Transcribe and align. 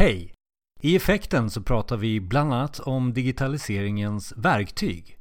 Hej! 0.00 0.34
I 0.80 0.96
effekten 0.96 1.50
så 1.50 1.62
pratar 1.62 1.96
vi 1.96 2.20
bland 2.20 2.54
annat 2.54 2.80
om 2.80 3.12
digitaliseringens 3.12 4.32
verktyg. 4.36 5.18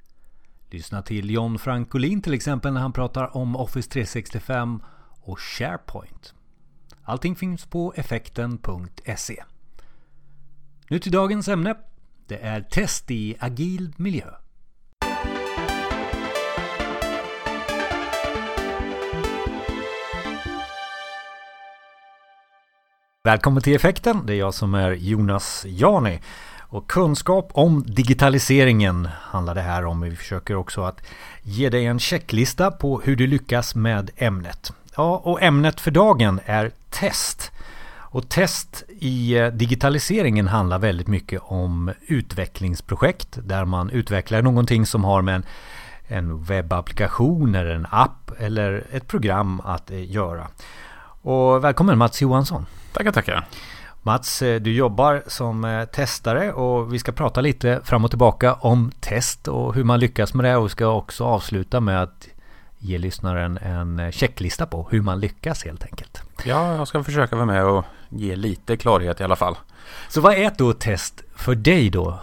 Lyssna 0.70 1.02
till 1.02 1.30
John 1.30 1.60
Frankolin 1.60 2.22
till 2.22 2.34
exempel 2.34 2.74
när 2.74 2.82
han 2.82 2.94
pratar 2.94 3.38
om 3.38 3.56
Office 3.56 3.90
365 3.90 4.84
och 5.22 5.40
SharePoint. 5.40 6.34
Allting 7.04 7.36
finns 7.36 7.66
på 7.66 7.94
effekten.se. 7.96 9.44
Nu 10.90 11.00
till 11.00 11.12
dagens 11.12 11.48
ämne. 11.48 11.76
Det 12.28 12.38
är 12.38 12.62
test 12.62 13.12
i 13.12 13.36
agil 13.40 13.94
miljö. 13.98 14.30
Välkommen 23.24 23.64
till 23.64 23.76
Effekten. 23.76 24.26
Det 24.26 24.34
är 24.34 24.38
jag 24.38 24.54
som 24.54 24.74
är 24.74 24.92
Jonas 24.92 25.66
Jani. 25.68 26.20
Och 26.60 26.88
kunskap 26.90 27.50
om 27.54 27.84
digitaliseringen 27.88 29.10
handlar 29.22 29.56
det 29.56 29.62
här 29.62 29.86
om. 29.86 30.02
Vi 30.02 30.16
försöker 30.16 30.56
också 30.56 30.82
att 30.82 31.02
ge 31.42 31.70
dig 31.70 31.86
en 31.86 32.00
checklista 32.00 32.72
på 32.72 33.02
hur 33.02 33.16
du 33.16 33.28
lyckas 33.28 33.76
med 33.76 34.12
ämnet. 34.18 34.74
Ja, 34.96 35.22
och 35.24 35.42
ämnet 35.42 35.82
för 35.82 35.92
dagen 35.92 36.40
är 36.46 36.72
test. 36.90 37.52
Och 37.92 38.30
test 38.30 38.84
i 38.90 39.38
eh, 39.38 39.48
digitaliseringen 39.48 40.48
handlar 40.48 40.80
väldigt 40.80 41.08
mycket 41.08 41.42
om 41.44 41.92
utvecklingsprojekt 42.08 43.38
där 43.44 43.66
man 43.66 43.90
utvecklar 43.90 44.42
någonting 44.42 44.86
som 44.86 45.04
har 45.04 45.22
med 45.22 45.36
en, 45.36 45.46
en 46.08 46.44
webbapplikation 46.44 47.56
eller 47.56 47.76
en 47.76 47.88
app 47.92 48.32
eller 48.38 48.88
ett 48.92 49.08
program 49.08 49.62
att 49.66 49.92
eh, 49.92 50.12
göra. 50.12 50.48
Och 51.22 51.64
välkommen 51.64 51.98
Mats 51.98 52.22
Johansson! 52.22 52.66
Tackar, 52.94 53.12
tackar. 53.12 53.48
Mats, 54.02 54.42
eh, 54.42 54.62
du 54.62 54.74
jobbar 54.74 55.24
som 55.28 55.66
eh, 55.66 55.86
testare 55.86 56.54
och 56.54 56.94
vi 56.94 57.00
ska 57.00 57.12
prata 57.12 57.42
lite 57.42 57.82
fram 57.84 58.06
och 58.06 58.12
tillbaka 58.12 58.54
om 58.54 58.92
test 59.00 59.48
och 59.48 59.76
hur 59.76 59.84
man 59.84 60.00
lyckas 60.00 60.34
med 60.34 60.46
det 60.46 60.56
och 60.56 60.66
vi 60.66 60.70
ska 60.70 60.88
också 60.88 61.24
avsluta 61.24 61.80
med 61.80 62.04
att 62.04 62.28
ge 62.80 62.98
lyssnaren 62.98 63.58
en 63.58 64.00
eh, 64.00 64.12
checklista 64.12 64.66
på 64.66 64.88
hur 64.92 65.02
man 65.02 65.20
lyckas 65.20 65.66
helt 65.66 65.84
enkelt. 65.84 66.22
Ja, 66.44 66.76
jag 66.76 66.88
ska 66.88 67.04
försöka 67.04 67.36
vara 67.36 67.46
med 67.46 67.66
och 67.66 67.86
ge 68.10 68.36
lite 68.36 68.78
klarhet 68.78 69.22
i 69.22 69.24
alla 69.24 69.36
fall. 69.36 69.58
Så 70.10 70.22
vad 70.22 70.34
är 70.34 70.52
då 70.58 70.74
test 70.74 71.24
för 71.36 71.56
dig 71.56 71.90
då? 71.90 72.20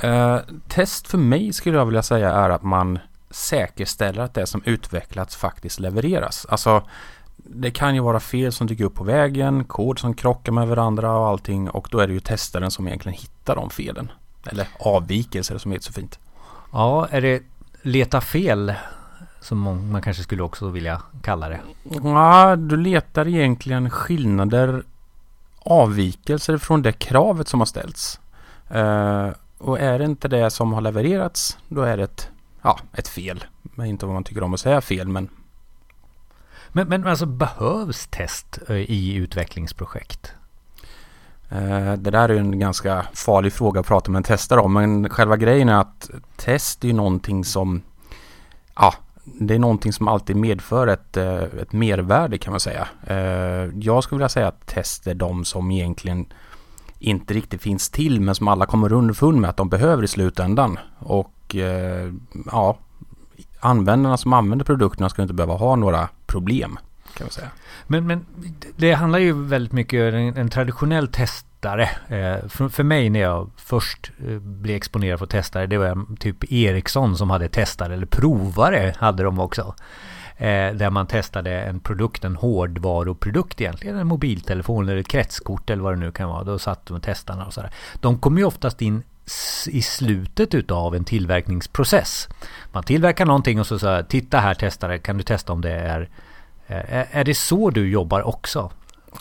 Eh, 0.00 0.38
test 0.68 1.08
för 1.08 1.18
mig 1.18 1.52
skulle 1.52 1.78
jag 1.78 1.86
vilja 1.86 2.02
säga 2.02 2.32
är 2.32 2.50
att 2.50 2.62
man 2.62 2.98
säkerställer 3.30 4.22
att 4.22 4.34
det 4.34 4.46
som 4.46 4.62
utvecklats 4.64 5.36
faktiskt 5.36 5.80
levereras. 5.80 6.46
Alltså 6.48 6.82
det 7.44 7.70
kan 7.70 7.94
ju 7.94 8.00
vara 8.00 8.20
fel 8.20 8.52
som 8.52 8.66
dyker 8.66 8.84
upp 8.84 8.94
på 8.94 9.04
vägen, 9.04 9.64
kod 9.64 9.98
som 9.98 10.14
krockar 10.14 10.52
med 10.52 10.68
varandra 10.68 11.18
och 11.18 11.26
allting 11.26 11.70
och 11.70 11.88
då 11.90 11.98
är 11.98 12.06
det 12.06 12.12
ju 12.12 12.20
testaren 12.20 12.70
som 12.70 12.86
egentligen 12.86 13.18
hittar 13.18 13.56
de 13.56 13.70
felen. 13.70 14.10
Eller 14.46 14.68
avvikelser 14.78 15.58
som 15.58 15.72
heter 15.72 15.84
så 15.84 15.92
fint. 15.92 16.18
Ja, 16.72 17.08
är 17.10 17.20
det 17.20 17.42
leta 17.82 18.20
fel 18.20 18.74
som 19.40 19.58
man 19.90 20.02
kanske 20.02 20.22
skulle 20.22 20.42
också 20.42 20.68
vilja 20.68 21.02
kalla 21.22 21.48
det? 21.48 21.60
Ja, 22.02 22.56
du 22.56 22.76
letar 22.76 23.28
egentligen 23.28 23.90
skillnader, 23.90 24.82
avvikelser 25.58 26.58
från 26.58 26.82
det 26.82 26.92
kravet 26.92 27.48
som 27.48 27.60
har 27.60 27.66
ställts. 27.66 28.20
Uh, 28.74 29.30
och 29.58 29.80
är 29.80 29.98
det 29.98 30.04
inte 30.04 30.28
det 30.28 30.50
som 30.50 30.72
har 30.72 30.80
levererats, 30.80 31.58
då 31.68 31.82
är 31.82 31.96
det 31.96 32.02
ett, 32.02 32.28
ja, 32.62 32.78
ett 32.92 33.08
fel. 33.08 33.44
Men 33.62 33.86
inte 33.86 34.06
vad 34.06 34.14
man 34.14 34.24
tycker 34.24 34.42
om 34.42 34.54
att 34.54 34.60
säga 34.60 34.80
fel, 34.80 35.08
men 35.08 35.28
men, 36.72 36.88
men 36.88 37.06
alltså 37.06 37.26
behövs 37.26 38.06
test 38.06 38.58
eh, 38.68 38.76
i 38.76 39.14
utvecklingsprojekt? 39.14 40.32
Eh, 41.48 41.92
det 41.92 42.10
där 42.10 42.28
är 42.28 42.36
en 42.36 42.58
ganska 42.58 43.06
farlig 43.14 43.52
fråga 43.52 43.80
att 43.80 43.86
prata 43.86 44.10
med 44.10 44.16
en 44.18 44.22
testare 44.22 44.60
om. 44.60 44.72
Men 44.72 45.08
själva 45.08 45.36
grejen 45.36 45.68
är 45.68 45.80
att 45.80 46.10
test 46.36 46.84
är 46.84 46.88
ju 46.88 46.94
någonting 46.94 47.44
som 47.44 47.82
Ja, 48.76 48.94
det 49.24 49.54
är 49.54 49.58
någonting 49.58 49.92
som 49.92 50.08
alltid 50.08 50.36
medför 50.36 50.86
ett, 50.86 51.16
eh, 51.16 51.42
ett 51.42 51.72
mervärde 51.72 52.38
kan 52.38 52.50
man 52.50 52.60
säga. 52.60 52.88
Jag 53.74 54.04
skulle 54.04 54.18
vilja 54.18 54.28
säga 54.28 54.48
att 54.48 54.66
test 54.66 55.06
är 55.06 55.14
de 55.14 55.44
som 55.44 55.70
egentligen 55.70 56.26
inte 56.98 57.34
riktigt 57.34 57.62
finns 57.62 57.90
till 57.90 58.20
men 58.20 58.34
som 58.34 58.48
alla 58.48 58.66
kommer 58.66 58.92
underfund 58.92 59.40
med 59.40 59.50
att 59.50 59.56
de 59.56 59.68
behöver 59.68 60.02
i 60.02 60.08
slutändan. 60.08 60.78
Och 60.98 61.56
ja, 62.52 62.76
användarna 63.60 64.16
som 64.16 64.32
använder 64.32 64.64
produkterna 64.64 65.08
ska 65.08 65.22
inte 65.22 65.34
behöva 65.34 65.54
ha 65.54 65.76
några 65.76 66.08
problem. 66.32 66.78
Kan 67.14 67.24
man 67.24 67.30
säga. 67.30 67.50
Men, 67.86 68.06
men 68.06 68.26
det 68.76 68.92
handlar 68.92 69.18
ju 69.18 69.32
väldigt 69.32 69.72
mycket 69.72 70.14
om 70.14 70.18
en, 70.18 70.36
en 70.36 70.48
traditionell 70.48 71.08
testare. 71.08 71.82
Eh, 72.08 72.48
för, 72.48 72.68
för 72.68 72.82
mig 72.82 73.10
när 73.10 73.20
jag 73.20 73.50
först 73.56 74.10
eh, 74.28 74.38
blev 74.38 74.76
exponerad 74.76 75.18
för 75.18 75.26
testare, 75.26 75.66
det 75.66 75.78
var 75.78 76.16
typ 76.16 76.52
Ericsson 76.52 77.16
som 77.16 77.30
hade 77.30 77.48
testare, 77.48 77.94
eller 77.94 78.06
provare 78.06 78.94
hade 78.98 79.22
de 79.22 79.38
också. 79.38 79.74
Eh, 80.36 80.74
där 80.74 80.90
man 80.90 81.06
testade 81.06 81.60
en 81.60 81.80
produkt, 81.80 82.24
en 82.24 82.36
hårdvaruprodukt 82.36 83.60
egentligen, 83.60 83.98
en 83.98 84.06
mobiltelefon 84.06 84.88
eller 84.88 85.00
ett 85.00 85.08
kretskort 85.08 85.70
eller 85.70 85.82
vad 85.82 85.92
det 85.92 86.00
nu 86.00 86.12
kan 86.12 86.28
vara. 86.28 86.44
Då 86.44 86.58
satt 86.58 86.86
de 86.86 87.00
testarna 87.00 87.46
och 87.46 87.54
sådär. 87.54 87.70
De 88.00 88.18
kom 88.18 88.38
ju 88.38 88.44
oftast 88.44 88.82
in 88.82 89.02
i 89.66 89.82
slutet 89.82 90.54
utav 90.54 90.94
en 90.94 91.04
tillverkningsprocess. 91.04 92.28
Man 92.72 92.82
tillverkar 92.82 93.26
någonting 93.26 93.60
och 93.60 93.66
så 93.66 93.78
säger 93.78 94.02
titta 94.02 94.38
här 94.38 94.54
testare, 94.54 94.98
kan 94.98 95.16
du 95.16 95.22
testa 95.22 95.52
om 95.52 95.60
det 95.60 95.72
är... 95.72 96.08
Eh, 96.66 96.76
eh, 96.76 97.16
är, 97.16 97.24
det 97.24 97.34
så 97.34 97.70
du 97.70 97.88
jobbar 97.88 98.22
också? 98.22 98.70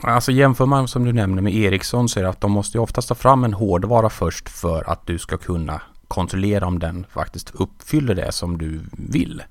Alltså 0.01 0.31
jämför 0.31 0.65
man 0.65 0.87
som 0.87 1.05
du 1.05 1.13
nämner 1.13 1.41
med 1.41 1.55
Ericsson 1.55 2.09
så 2.09 2.19
är 2.19 2.23
det 2.23 2.29
att 2.29 2.41
de 2.41 2.51
måste 2.51 2.79
oftast 2.79 3.07
ta 3.07 3.15
fram 3.15 3.43
en 3.43 3.53
hårdvara 3.53 4.09
först 4.09 4.49
för 4.49 4.89
att 4.89 5.07
du 5.07 5.19
ska 5.19 5.37
kunna 5.37 5.81
kontrollera 6.07 6.67
om 6.67 6.79
den 6.79 7.05
faktiskt 7.09 7.51
uppfyller 7.53 8.15
det 8.15 8.31
som 8.31 8.57
du 8.57 8.79
vill. 8.91 9.43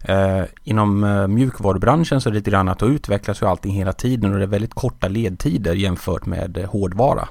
Eh, 0.00 0.42
inom 0.64 1.04
eh, 1.04 1.26
mjukvarubranschen 1.26 2.20
så 2.20 2.28
är 2.28 2.30
det 2.30 2.38
lite 2.38 2.50
grann 2.50 2.68
att 2.68 2.78
då 2.78 2.86
utvecklas 2.86 3.42
ju 3.42 3.46
allting 3.46 3.72
hela 3.72 3.92
tiden 3.92 4.32
och 4.32 4.38
det 4.38 4.44
är 4.44 4.46
väldigt 4.48 4.74
korta 4.74 5.08
ledtider 5.08 5.74
jämfört 5.74 6.26
med 6.26 6.58
eh, 6.58 6.70
hårdvara. 6.70 7.28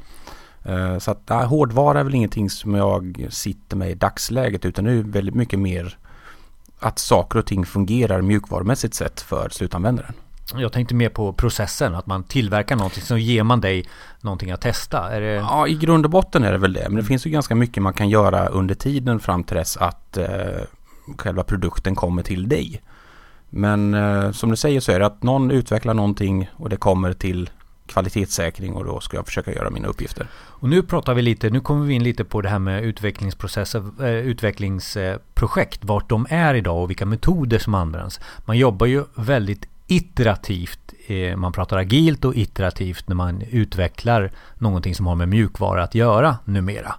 Eh, 0.68 0.98
så 0.98 1.12
att 1.12 1.22
nej, 1.30 1.46
hårdvara 1.46 2.00
är 2.00 2.04
väl 2.04 2.16
ingenting 2.16 2.50
som 2.50 2.74
jag 2.74 3.28
sitter 3.30 3.78
med 3.78 3.92
i 3.92 3.96
dagsläget 3.96 4.66
utan 4.66 4.86
det 4.86 4.92
är 4.92 5.04
väldigt 5.04 5.36
mycket 5.36 5.60
mer 5.60 5.98
att 6.80 7.00
saker 7.00 7.40
och 7.40 7.46
ting 7.46 7.66
fungerar 7.66 8.22
mjukvarumässigt 8.22 8.94
sett 8.94 9.22
för 9.22 9.50
slutanvändaren. 9.50 10.14
Jag 10.56 10.74
tänkte 10.74 10.96
mer 10.96 11.10
på 11.10 11.34
processen, 11.34 11.96
att 11.96 12.06
man 12.06 12.24
tillverkar 12.24 12.76
någonting, 12.76 13.04
så 13.04 13.18
ger 13.18 13.44
man 13.44 13.62
dig 13.62 13.86
någonting 14.22 14.52
att 14.52 14.62
testa. 14.62 15.12
Är 15.12 15.22
det... 15.22 15.34
Ja, 15.34 15.68
i 15.68 15.74
grund 15.74 16.06
och 16.06 16.12
botten 16.12 16.44
är 16.44 16.52
det 16.52 16.58
väl 16.58 16.74
det. 16.74 16.90
Men 16.90 16.96
det 16.96 17.04
finns 17.04 17.26
ju 17.26 17.30
ganska 17.30 17.56
mycket 17.56 17.84
man 17.84 17.94
kan 17.94 18.10
göra 18.10 18.48
under 18.48 18.76
tiden 18.76 19.20
fram 19.20 19.44
till 19.44 19.58
dess 19.58 19.78
att 19.78 20.18
eh, 20.18 20.28
själva 21.18 21.44
produkten 21.44 21.96
kommer 21.96 22.24
till 22.24 22.50
dig. 22.50 22.82
Men 23.50 23.94
eh, 23.94 24.32
som 24.32 24.50
du 24.50 24.56
säger 24.56 24.80
så 24.80 24.92
är 24.92 25.00
det 25.00 25.06
att 25.06 25.24
någon 25.24 25.52
utvecklar 25.52 25.94
någonting 25.94 26.50
och 26.56 26.70
det 26.70 26.78
kommer 26.78 27.14
till 27.14 27.50
kvalitetssäkring 27.88 28.74
och 28.74 28.86
då 28.86 29.00
ska 29.00 29.18
jag 29.18 29.26
försöka 29.26 29.54
göra 29.54 29.70
mina 29.70 29.88
uppgifter. 29.88 30.28
Och 30.36 30.70
nu 30.70 30.84
pratar 30.84 31.14
vi 31.14 31.22
lite, 31.22 31.50
nu 31.50 31.60
kommer 31.60 31.86
vi 31.86 31.94
in 31.94 32.04
lite 32.04 32.24
på 32.24 32.42
det 32.42 32.50
här 32.50 32.60
med 32.60 32.84
utvecklingsprocesser, 32.84 33.84
eh, 34.00 34.10
utvecklingsprojekt, 34.10 35.86
vart 35.86 36.10
de 36.10 36.28
är 36.30 36.54
idag 36.54 36.84
och 36.84 36.90
vilka 36.90 37.06
metoder 37.06 37.60
som 37.60 37.76
används. 37.76 38.20
Man 38.46 38.58
jobbar 38.58 38.88
ju 38.88 39.04
väldigt 39.16 39.66
iterativt, 39.88 40.94
eh, 41.08 41.38
man 41.38 41.52
pratar 41.52 41.78
agilt 41.78 42.26
och 42.26 42.36
iterativt 42.36 43.08
när 43.08 43.16
man 43.16 43.42
utvecklar 43.42 44.32
någonting 44.56 44.96
som 44.96 45.08
har 45.08 45.16
med 45.16 45.30
mjukvara 45.30 45.84
att 45.84 45.96
göra 45.96 46.38
numera. 46.46 46.96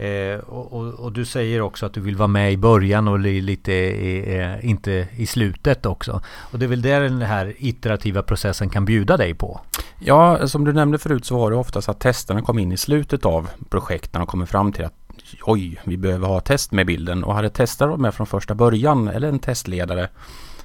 Eh, 0.00 0.38
och, 0.38 0.72
och, 0.72 0.94
och, 0.94 1.12
du 1.12 1.24
säger 1.24 1.60
också 1.60 1.86
att 1.86 1.92
du 1.92 2.00
vill 2.00 2.16
vara 2.16 2.28
med 2.28 2.52
i 2.52 2.56
början 2.56 3.08
och 3.08 3.18
lite 3.18 3.72
eh, 3.72 4.68
inte 4.68 5.08
i 5.16 5.26
slutet 5.26 5.86
också. 5.86 6.22
Och 6.26 6.58
det 6.58 6.66
är 6.66 6.68
väl 6.68 6.82
där 6.82 7.00
den 7.00 7.22
här 7.22 7.54
iterativa 7.58 8.22
processen 8.22 8.70
kan 8.70 8.84
bjuda 8.84 9.16
dig 9.16 9.34
på? 9.34 9.60
Ja, 9.98 10.48
som 10.48 10.64
du 10.64 10.72
nämnde 10.72 10.98
förut 10.98 11.24
så 11.24 11.38
var 11.38 11.50
det 11.50 11.56
oftast 11.56 11.88
att 11.88 12.00
testerna 12.00 12.42
kom 12.42 12.58
in 12.58 12.72
i 12.72 12.76
slutet 12.76 13.26
av 13.26 13.50
projekten 13.68 14.22
och 14.22 14.28
kommer 14.28 14.46
fram 14.46 14.72
till 14.72 14.84
att 14.84 14.94
oj, 15.42 15.80
vi 15.84 15.96
behöver 15.96 16.28
ha 16.28 16.40
test 16.40 16.72
med 16.72 16.86
bilden. 16.86 17.24
Och 17.24 17.34
hade 17.34 17.50
testare 17.50 17.88
varit 17.88 18.00
med 18.00 18.14
från 18.14 18.26
första 18.26 18.54
början 18.54 19.08
eller 19.08 19.28
en 19.28 19.38
testledare 19.38 20.08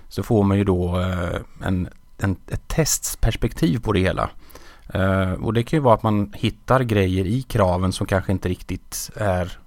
så 0.09 0.23
får 0.23 0.43
man 0.43 0.57
ju 0.57 0.63
då 0.63 0.99
eh, 0.99 1.67
en, 1.67 1.87
en, 2.17 2.35
ett 2.47 2.67
testperspektiv 2.67 3.79
på 3.79 3.91
det 3.91 3.99
hela. 3.99 4.29
Eh, 4.95 5.31
och 5.31 5.53
det 5.53 5.63
kan 5.63 5.77
ju 5.77 5.83
vara 5.83 5.93
att 5.93 6.03
man 6.03 6.33
hittar 6.35 6.83
grejer 6.83 7.25
i 7.25 7.41
kraven 7.41 7.91
som 7.91 8.07
kanske 8.07 8.31
inte 8.31 8.49
riktigt 8.49 9.09
är 9.15 9.57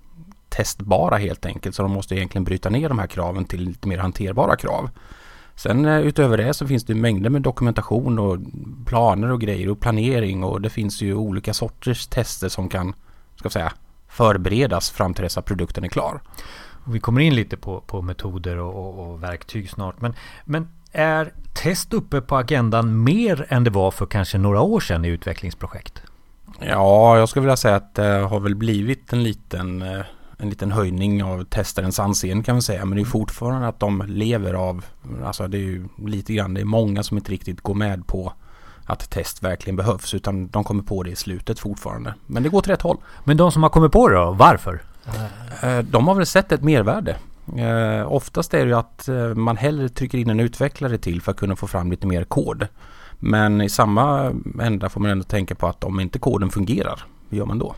testbara 0.48 1.16
helt 1.16 1.46
enkelt. 1.46 1.74
Så 1.74 1.82
de 1.82 1.90
måste 1.90 2.14
egentligen 2.14 2.44
bryta 2.44 2.70
ner 2.70 2.88
de 2.88 2.98
här 2.98 3.06
kraven 3.06 3.44
till 3.44 3.60
lite 3.60 3.88
mer 3.88 3.98
hanterbara 3.98 4.56
krav. 4.56 4.90
Sen 5.54 5.84
eh, 5.84 6.00
utöver 6.00 6.36
det 6.36 6.54
så 6.54 6.66
finns 6.66 6.84
det 6.84 6.94
mängder 6.94 7.30
med 7.30 7.42
dokumentation 7.42 8.18
och 8.18 8.38
planer 8.86 9.30
och 9.30 9.40
grejer 9.40 9.68
och 9.68 9.80
planering 9.80 10.44
och 10.44 10.60
det 10.60 10.70
finns 10.70 11.02
ju 11.02 11.14
olika 11.14 11.54
sorters 11.54 12.06
tester 12.06 12.48
som 12.48 12.68
kan, 12.68 12.94
ska 13.36 13.50
säga, 13.50 13.72
förberedas 14.08 14.90
fram 14.90 15.14
till 15.14 15.22
dess 15.22 15.38
att 15.38 15.44
produkten 15.44 15.84
är 15.84 15.88
klar. 15.88 16.20
vi 16.84 17.00
kommer 17.00 17.20
in 17.20 17.34
lite 17.34 17.56
på, 17.56 17.80
på 17.80 18.02
metoder 18.02 18.58
och, 18.58 18.76
och, 18.76 19.10
och 19.10 19.22
verktyg 19.22 19.70
snart. 19.70 20.00
Men, 20.00 20.14
men 20.44 20.68
är 20.92 21.32
test 21.54 21.92
uppe 21.94 22.20
på 22.20 22.36
agendan 22.36 23.02
mer 23.04 23.46
än 23.48 23.64
det 23.64 23.70
var 23.70 23.90
för 23.90 24.06
kanske 24.06 24.38
några 24.38 24.60
år 24.60 24.80
sedan 24.80 25.04
i 25.04 25.08
utvecklingsprojekt? 25.08 26.02
Ja, 26.60 27.18
jag 27.18 27.28
skulle 27.28 27.40
vilja 27.40 27.56
säga 27.56 27.76
att 27.76 27.94
det 27.94 28.02
har 28.30 28.40
väl 28.40 28.54
blivit 28.54 29.12
en 29.12 29.22
liten, 29.22 29.82
eh, 29.82 30.00
en 30.38 30.50
liten 30.50 30.72
höjning 30.72 31.24
av 31.24 31.44
testarens 31.44 31.98
anseende 31.98 32.44
kan 32.44 32.54
man 32.54 32.62
säga. 32.62 32.84
Men 32.84 32.96
det 32.96 33.02
är 33.02 33.04
fortfarande 33.04 33.68
att 33.68 33.80
de 33.80 34.02
lever 34.06 34.54
av, 34.54 34.84
alltså 35.24 35.48
det 35.48 35.56
är 35.58 35.62
ju 35.62 35.88
lite 36.06 36.32
grann, 36.34 36.54
det 36.54 36.60
är 36.60 36.64
många 36.64 37.02
som 37.02 37.16
inte 37.16 37.32
riktigt 37.32 37.60
går 37.60 37.74
med 37.74 38.06
på 38.06 38.32
att 38.84 39.10
test 39.10 39.42
verkligen 39.42 39.76
behövs 39.76 40.14
utan 40.14 40.48
de 40.48 40.64
kommer 40.64 40.82
på 40.82 41.02
det 41.02 41.10
i 41.10 41.16
slutet 41.16 41.58
fortfarande. 41.58 42.14
Men 42.26 42.42
det 42.42 42.48
går 42.48 42.60
till 42.60 42.70
rätt 42.72 42.82
håll. 42.82 42.96
Men 43.24 43.36
de 43.36 43.52
som 43.52 43.62
har 43.62 43.70
kommit 43.70 43.92
på 43.92 44.08
det 44.08 44.14
då, 44.16 44.32
varför? 44.32 44.82
Eh, 45.62 45.78
De 45.78 46.08
har 46.08 46.14
väl 46.14 46.26
sett 46.26 46.52
ett 46.52 46.62
mervärde. 46.62 47.16
Eh, 47.56 48.12
oftast 48.12 48.54
är 48.54 48.58
det 48.58 48.70
ju 48.70 48.74
att 48.78 49.08
eh, 49.08 49.34
man 49.34 49.56
hellre 49.56 49.88
trycker 49.88 50.18
in 50.18 50.30
en 50.30 50.40
utvecklare 50.40 50.98
till 50.98 51.22
för 51.22 51.32
att 51.32 51.38
kunna 51.38 51.56
få 51.56 51.66
fram 51.66 51.90
lite 51.90 52.06
mer 52.06 52.24
kod. 52.24 52.66
Men 53.18 53.60
i 53.60 53.68
samma 53.68 54.32
ända 54.60 54.88
får 54.88 55.00
man 55.00 55.10
ändå 55.10 55.24
tänka 55.24 55.54
på 55.54 55.66
att 55.66 55.84
om 55.84 56.00
inte 56.00 56.18
koden 56.18 56.50
fungerar, 56.50 57.04
hur 57.30 57.38
gör 57.38 57.46
man 57.46 57.58
då? 57.58 57.74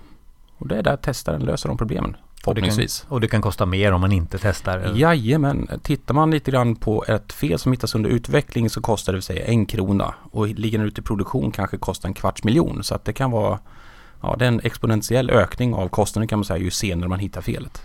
Och 0.59 0.69
det 0.69 0.77
är 0.77 0.83
där 0.83 0.97
testaren 0.97 1.41
löser 1.41 1.69
de 1.69 1.79
problemen. 1.79 2.17
Och 2.47 2.55
det, 2.55 2.61
kan, 2.61 2.71
Förhoppningsvis. 2.71 3.07
och 3.09 3.21
det 3.21 3.29
kan 3.29 3.43
kosta 3.43 3.67
mer 3.67 3.93
om 3.93 4.01
man 4.01 4.13
inte 4.13 4.39
testar. 4.39 4.79
eller? 4.79 4.99
Jajamän, 4.99 5.69
tittar 5.83 6.15
man 6.15 6.31
lite 6.31 6.51
grann 6.51 6.77
på 6.77 7.05
ett 7.09 7.33
fel 7.33 7.59
som 7.59 7.73
hittas 7.73 7.95
under 7.95 8.11
utveckling 8.11 8.71
så 8.71 8.81
kostar 8.81 9.13
det 9.13 9.23
säga 9.23 9.47
en 9.47 9.67
krona. 9.67 10.15
Och 10.31 10.49
ligger 10.49 10.79
den 10.79 10.87
ute 10.87 11.01
i 11.01 11.05
produktion 11.05 11.51
kanske 11.51 11.77
kostar 11.77 12.09
en 12.09 12.15
kvarts 12.15 12.45
miljon. 12.45 12.85
Så 12.85 12.95
att 12.95 13.05
det 13.05 13.13
kan 13.13 13.31
vara 13.31 13.59
Ja, 14.23 14.37
det 14.39 14.45
är 14.45 14.49
en 14.49 14.61
exponentiell 14.65 15.31
ökning 15.31 15.75
av 15.75 15.89
kostnaden 15.89 16.29
kan 16.29 16.39
man 16.39 16.45
säga 16.45 16.59
ju 16.59 16.71
senare 16.71 17.09
man 17.09 17.19
hittar 17.19 17.41
felet. 17.41 17.83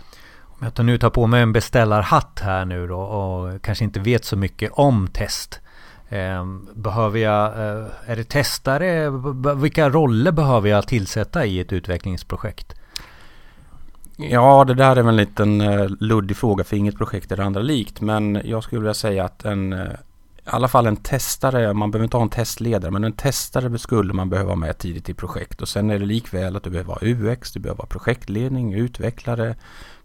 Om 0.58 0.64
jag 0.64 0.74
tar 0.74 0.84
nu 0.84 0.98
tar 0.98 1.10
på 1.10 1.26
mig 1.26 1.42
en 1.42 1.52
beställarhatt 1.52 2.40
här 2.42 2.64
nu 2.64 2.86
då 2.86 2.98
och 2.98 3.62
kanske 3.62 3.84
inte 3.84 4.00
vet 4.00 4.24
så 4.24 4.36
mycket 4.36 4.72
om 4.72 5.08
test. 5.08 5.60
Ehm, 6.08 6.68
behöver 6.74 7.18
jag, 7.18 7.46
eh, 7.46 7.86
är 8.06 8.16
det 8.16 8.24
testare? 8.24 9.10
Vilka 9.56 9.90
roller 9.90 10.32
behöver 10.32 10.68
jag 10.68 10.88
tillsätta 10.88 11.46
i 11.46 11.60
ett 11.60 11.72
utvecklingsprojekt? 11.72 12.74
Ja, 14.16 14.64
det 14.64 14.74
där 14.74 14.96
är 14.96 15.02
väl 15.02 15.08
en 15.08 15.16
liten 15.16 15.60
eh, 15.60 15.86
luddig 16.00 16.36
fråga 16.36 16.64
för 16.64 16.76
inget 16.76 16.96
projekt 16.96 17.32
är 17.32 17.36
det 17.36 17.44
andra 17.44 17.60
likt. 17.60 18.00
Men 18.00 18.40
jag 18.44 18.64
skulle 18.64 18.80
vilja 18.80 18.94
säga 18.94 19.24
att 19.24 19.44
en, 19.44 19.72
eh, 19.72 19.90
i 20.36 20.48
alla 20.48 20.68
fall 20.68 20.86
en 20.86 20.96
testare, 20.96 21.74
man 21.74 21.90
behöver 21.90 22.04
inte 22.04 22.16
ha 22.16 22.24
en 22.24 22.30
testledare, 22.30 22.90
men 22.90 23.04
en 23.04 23.12
testare 23.12 23.78
skulle 23.78 24.12
man 24.12 24.30
behöva 24.30 24.50
ha 24.50 24.56
med 24.56 24.78
tidigt 24.78 25.08
i 25.08 25.14
projekt. 25.14 25.62
Och 25.62 25.68
sen 25.68 25.90
är 25.90 25.98
det 25.98 26.06
likväl 26.06 26.56
att 26.56 26.62
du 26.62 26.70
behöver 26.70 26.92
ha 26.92 26.98
UX, 27.02 27.52
du 27.52 27.60
behöver 27.60 27.82
ha 27.82 27.86
projektledning, 27.86 28.74
utvecklare, 28.74 29.54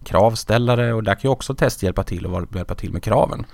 kravställare 0.03 0.93
och 0.93 1.03
där 1.03 1.13
kan 1.13 1.21
ju 1.21 1.29
också 1.29 1.55
test 1.55 1.83
hjälpa 1.83 2.03
till 2.03 2.25
och 2.25 2.55
hjälpa 2.55 2.75
till 2.75 2.93
med 2.93 3.03
kraven. 3.03 3.45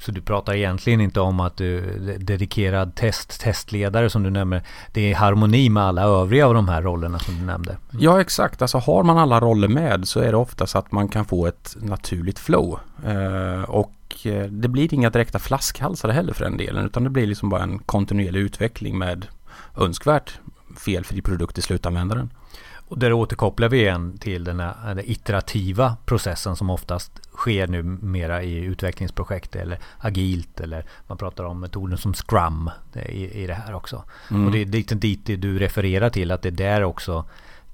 Så 0.00 0.12
du 0.12 0.20
pratar 0.20 0.54
egentligen 0.54 1.00
inte 1.00 1.20
om 1.20 1.40
att 1.40 1.56
du 1.56 1.80
dedikerad 2.18 2.94
test, 2.94 3.40
testledare 3.40 4.10
som 4.10 4.22
du 4.22 4.30
nämner. 4.30 4.62
Det 4.92 5.00
är 5.00 5.10
i 5.10 5.12
harmoni 5.12 5.68
med 5.68 5.82
alla 5.82 6.02
övriga 6.02 6.46
av 6.46 6.54
de 6.54 6.68
här 6.68 6.82
rollerna 6.82 7.18
som 7.18 7.38
du 7.38 7.44
nämnde. 7.44 7.76
Ja 7.90 8.20
exakt, 8.20 8.62
alltså 8.62 8.78
har 8.78 9.02
man 9.02 9.18
alla 9.18 9.40
roller 9.40 9.68
med 9.68 10.08
så 10.08 10.20
är 10.20 10.30
det 10.30 10.36
oftast 10.36 10.76
att 10.76 10.92
man 10.92 11.08
kan 11.08 11.24
få 11.24 11.46
ett 11.46 11.76
naturligt 11.80 12.38
flow. 12.38 12.78
Eh, 13.06 13.62
och 13.62 14.16
eh, 14.24 14.46
det 14.46 14.68
blir 14.68 14.94
inga 14.94 15.10
direkta 15.10 15.38
flaskhalsar 15.38 16.08
heller 16.08 16.32
för 16.32 16.44
den 16.44 16.56
delen 16.56 16.86
utan 16.86 17.04
det 17.04 17.10
blir 17.10 17.26
liksom 17.26 17.48
bara 17.48 17.62
en 17.62 17.78
kontinuerlig 17.78 18.40
utveckling 18.40 18.98
med 18.98 19.26
önskvärt 19.76 20.38
felfri 20.76 21.22
produkt 21.22 21.58
i 21.58 21.62
slutanvändaren. 21.62 22.30
Och 22.90 22.98
där 22.98 23.12
återkopplar 23.12 23.68
vi 23.68 23.80
igen 23.80 24.18
till 24.18 24.44
den 24.44 24.60
här 24.60 24.94
den 24.94 25.10
iterativa 25.10 25.96
processen 26.04 26.56
som 26.56 26.70
oftast 26.70 27.12
sker 27.32 27.66
nu 27.66 27.82
mera 27.82 28.42
i 28.42 28.56
utvecklingsprojekt 28.56 29.56
eller 29.56 29.78
agilt 29.98 30.60
eller 30.60 30.84
man 31.06 31.18
pratar 31.18 31.44
om 31.44 31.60
metoden 31.60 31.98
som 31.98 32.14
Scrum 32.14 32.70
i, 33.08 33.42
i 33.42 33.46
det 33.46 33.54
här 33.54 33.74
också. 33.74 34.04
Mm. 34.30 34.46
Och 34.46 34.52
det 34.52 34.62
är 34.62 34.66
lite 34.66 34.94
dit 34.94 35.26
du 35.26 35.58
refererar 35.58 36.10
till 36.10 36.30
att 36.30 36.42
det 36.42 36.48
är 36.48 36.52
där 36.52 36.84
också 36.84 37.24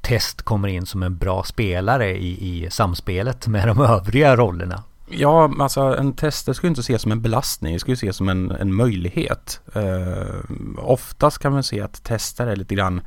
test 0.01 0.43
kommer 0.43 0.69
in 0.69 0.87
som 0.87 1.03
en 1.03 1.17
bra 1.17 1.45
spelare 1.45 2.19
i, 2.19 2.65
i 2.65 2.71
samspelet 2.71 3.47
med 3.47 3.69
de 3.69 3.81
övriga 3.81 4.37
rollerna. 4.37 4.83
Ja, 5.09 5.51
alltså 5.59 5.81
en 5.81 6.13
tester 6.13 6.53
ska 6.53 6.67
ju 6.67 6.69
inte 6.69 6.81
ses 6.81 7.03
som 7.03 7.13
en 7.13 7.23
belastning, 7.23 7.73
det 7.73 7.79
ska 7.79 7.91
ju 7.91 7.95
ses 7.95 8.17
som 8.17 8.29
en, 8.29 8.51
en 8.51 8.75
möjlighet. 8.75 9.61
Eh, 9.75 10.35
oftast 10.79 11.39
kan 11.39 11.53
man 11.53 11.63
se 11.63 11.81
att 11.81 12.05
testare 12.05 12.53
är 12.53 12.57
lite 12.57 12.75
grann 12.75 13.01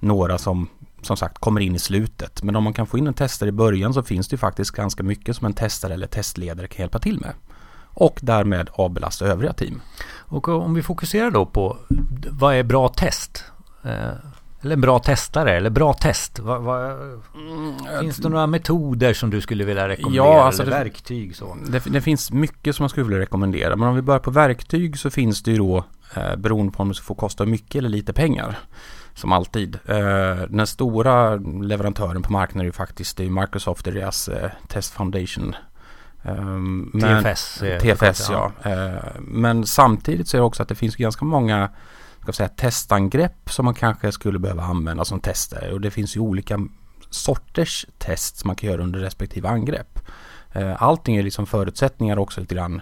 några 0.00 0.38
som 0.38 0.68
som 1.02 1.16
sagt 1.16 1.38
kommer 1.38 1.60
in 1.60 1.74
i 1.74 1.78
slutet. 1.78 2.42
Men 2.42 2.56
om 2.56 2.64
man 2.64 2.72
kan 2.72 2.86
få 2.86 2.98
in 2.98 3.06
en 3.06 3.14
testare 3.14 3.48
i 3.48 3.52
början 3.52 3.94
så 3.94 4.02
finns 4.02 4.28
det 4.28 4.34
ju 4.34 4.38
faktiskt 4.38 4.70
ganska 4.70 5.02
mycket 5.02 5.36
som 5.36 5.46
en 5.46 5.52
testare 5.52 5.94
eller 5.94 6.06
testledare 6.06 6.66
kan 6.66 6.82
hjälpa 6.82 6.98
till 6.98 7.20
med. 7.20 7.32
Och 7.98 8.18
därmed 8.22 8.68
avbelasta 8.72 9.24
övriga 9.26 9.52
team. 9.52 9.80
Och 10.08 10.48
om 10.48 10.74
vi 10.74 10.82
fokuserar 10.82 11.30
då 11.30 11.46
på 11.46 11.76
vad 12.30 12.54
är 12.54 12.62
bra 12.62 12.88
test? 12.88 13.44
Eh, 13.84 14.10
eller 14.60 14.74
en 14.74 14.80
bra 14.80 14.98
testare 14.98 15.56
eller 15.56 15.70
bra 15.70 15.92
test? 15.94 16.38
Vad, 16.38 16.62
vad, 16.62 16.98
finns 18.00 18.16
det 18.16 18.28
några 18.28 18.46
metoder 18.46 19.14
som 19.14 19.30
du 19.30 19.40
skulle 19.40 19.64
vilja 19.64 19.88
rekommendera? 19.88 20.24
Ja, 20.26 20.44
alltså 20.44 20.62
eller 20.62 20.72
det- 20.72 20.78
verktyg 20.84 21.36
så? 21.36 21.56
Det, 21.68 21.82
det 21.86 22.00
finns 22.00 22.32
mycket 22.32 22.76
som 22.76 22.82
man 22.82 22.90
skulle 22.90 23.06
vilja 23.06 23.20
rekommendera. 23.20 23.76
Men 23.76 23.88
om 23.88 23.94
vi 23.94 24.02
börjar 24.02 24.20
på 24.20 24.30
verktyg 24.30 24.98
så 24.98 25.10
finns 25.10 25.42
det 25.42 25.50
ju 25.50 25.56
då 25.56 25.84
eh, 26.14 26.36
beroende 26.36 26.72
på 26.72 26.82
om 26.82 26.88
det 26.88 27.00
får 27.00 27.14
kosta 27.14 27.46
mycket 27.46 27.74
eller 27.74 27.88
lite 27.88 28.12
pengar. 28.12 28.58
Som 29.16 29.32
alltid. 29.32 29.78
Eh, 29.86 30.42
den 30.48 30.66
stora 30.66 31.36
leverantören 31.62 32.22
på 32.22 32.32
marknaden 32.32 32.60
är 32.60 32.64
ju 32.64 32.72
faktiskt 32.72 33.16
det 33.16 33.24
är 33.24 33.30
Microsoft 33.30 33.86
och 33.86 33.92
deras 33.92 34.28
eh, 34.28 34.50
Test 34.68 34.92
Foundation. 34.92 35.54
Ehm, 36.22 36.90
men- 36.94 37.24
TFS. 37.24 37.62
eh, 37.62 37.80
TFS 37.80 38.30
ja. 38.30 38.52
Men 39.20 39.66
samtidigt 39.66 40.28
så 40.28 40.36
är 40.36 40.38
det 40.38 40.44
också 40.44 40.62
att 40.62 40.68
det 40.68 40.74
finns 40.74 40.96
ganska 40.96 41.24
många 41.24 41.70
ska 42.22 42.32
säga, 42.32 42.48
testangrepp 42.48 43.50
som 43.50 43.64
man 43.64 43.74
kanske 43.74 44.12
skulle 44.12 44.38
behöva 44.38 44.62
använda 44.62 45.04
som 45.04 45.20
tester. 45.20 45.72
Och 45.72 45.80
det 45.80 45.90
finns 45.90 46.16
ju 46.16 46.20
olika 46.20 46.58
sorters 47.10 47.86
test 47.98 48.36
som 48.36 48.48
man 48.48 48.56
kan 48.56 48.70
göra 48.70 48.82
under 48.82 49.00
respektive 49.00 49.48
angrepp. 49.48 49.98
Allting 50.78 51.16
är 51.16 51.22
liksom 51.22 51.46
förutsättningar 51.46 52.18
också 52.18 52.40
lite 52.40 52.54
grann 52.54 52.80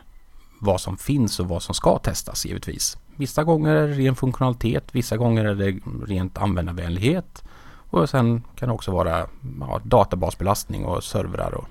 vad 0.60 0.80
som 0.80 0.96
finns 0.96 1.40
och 1.40 1.48
vad 1.48 1.62
som 1.62 1.74
ska 1.74 1.98
testas 1.98 2.46
givetvis. 2.46 2.96
Vissa 3.16 3.44
gånger 3.44 3.74
är 3.74 3.88
det 3.88 3.94
ren 3.94 4.14
funktionalitet, 4.14 4.84
vissa 4.92 5.16
gånger 5.16 5.44
är 5.44 5.54
det 5.54 5.80
rent 6.06 6.38
användarvänlighet. 6.38 7.44
Och 7.90 8.10
sen 8.10 8.42
kan 8.56 8.68
det 8.68 8.74
också 8.74 8.90
vara 8.90 9.26
ja, 9.60 9.80
databasbelastning 9.84 10.84
och 10.84 11.04
servrar 11.04 11.54
och 11.54 11.64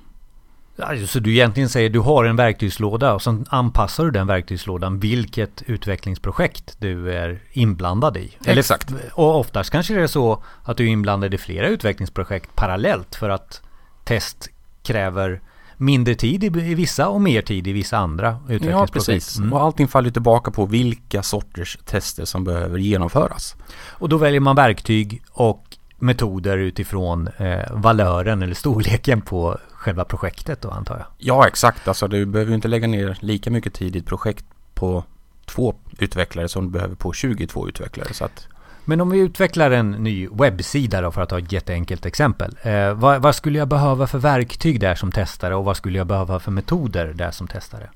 Ja, 0.75 1.07
Så 1.07 1.19
du 1.19 1.31
egentligen 1.31 1.69
säger 1.69 1.89
du 1.89 1.99
har 1.99 2.25
en 2.25 2.35
verktygslåda 2.35 3.13
och 3.13 3.21
sen 3.21 3.45
anpassar 3.49 4.05
du 4.05 4.11
den 4.11 4.27
verktygslådan 4.27 4.99
vilket 4.99 5.61
utvecklingsprojekt 5.61 6.75
du 6.79 7.13
är 7.13 7.39
inblandad 7.51 8.17
i. 8.17 8.37
Exakt. 8.45 8.93
Och 9.13 9.39
oftast 9.39 9.69
kanske 9.69 9.93
det 9.93 10.01
är 10.01 10.07
så 10.07 10.43
att 10.63 10.77
du 10.77 10.83
är 10.83 10.87
inblandad 10.87 11.33
i 11.33 11.37
flera 11.37 11.67
utvecklingsprojekt 11.67 12.55
parallellt 12.55 13.15
för 13.15 13.29
att 13.29 13.61
test 14.03 14.49
kräver 14.83 15.41
mindre 15.77 16.15
tid 16.15 16.43
i 16.43 16.49
vissa 16.49 17.09
och 17.09 17.21
mer 17.21 17.41
tid 17.41 17.67
i 17.67 17.71
vissa 17.71 17.97
andra 17.97 18.27
Ja, 18.27 18.53
utvecklingsprojekt. 18.53 18.93
precis. 18.93 19.37
Mm. 19.37 19.53
Och 19.53 19.61
allting 19.61 19.87
faller 19.87 20.09
tillbaka 20.09 20.51
på 20.51 20.65
vilka 20.65 21.23
sorters 21.23 21.77
tester 21.85 22.25
som 22.25 22.43
behöver 22.43 22.77
genomföras. 22.79 23.55
Och 23.89 24.09
då 24.09 24.17
väljer 24.17 24.39
man 24.39 24.55
verktyg 24.55 25.21
och 25.31 25.77
metoder 25.99 26.57
utifrån 26.57 27.27
eh, 27.37 27.71
valören 27.71 28.41
eller 28.43 28.53
storleken 28.53 29.21
på 29.21 29.57
själva 29.71 30.05
projektet 30.05 30.61
då 30.61 30.69
antar 30.69 30.97
jag. 30.97 31.05
Ja, 31.17 31.47
exakt. 31.47 31.87
Alltså 31.87 32.07
du 32.07 32.25
behöver 32.25 32.53
inte 32.53 32.67
lägga 32.67 32.87
ner 32.87 33.17
lika 33.21 33.51
mycket 33.51 33.73
tid 33.73 33.95
i 33.95 33.99
ett 33.99 34.05
projekt 34.05 34.45
på 34.73 35.03
två 35.45 35.75
utvecklare 35.99 36.47
som 36.49 36.65
du 36.65 36.71
behöver 36.71 36.95
på 36.95 37.13
22 37.13 37.67
utvecklare. 37.67 38.13
Så 38.13 38.25
att, 38.25 38.47
Men 38.85 39.01
om 39.01 39.09
vi 39.09 39.19
utvecklar 39.19 39.71
en 39.71 39.91
ny 39.91 40.27
webbsida 40.27 41.01
då 41.01 41.11
för 41.11 41.21
att 41.21 41.29
ta 41.29 41.39
ett 41.39 41.51
jätteenkelt 41.51 42.05
exempel. 42.05 42.57
Eh, 42.61 42.93
vad, 42.93 43.21
vad 43.21 43.35
skulle 43.35 43.59
jag 43.59 43.67
behöva 43.67 44.07
för 44.07 44.17
verktyg 44.17 44.79
där 44.79 44.95
som 44.95 45.11
testare 45.11 45.55
och 45.55 45.65
vad 45.65 45.77
skulle 45.77 45.97
jag 45.97 46.07
behöva 46.07 46.39
för 46.39 46.51
metoder 46.51 47.13
där 47.13 47.31
som 47.31 47.47
testare? 47.47 47.89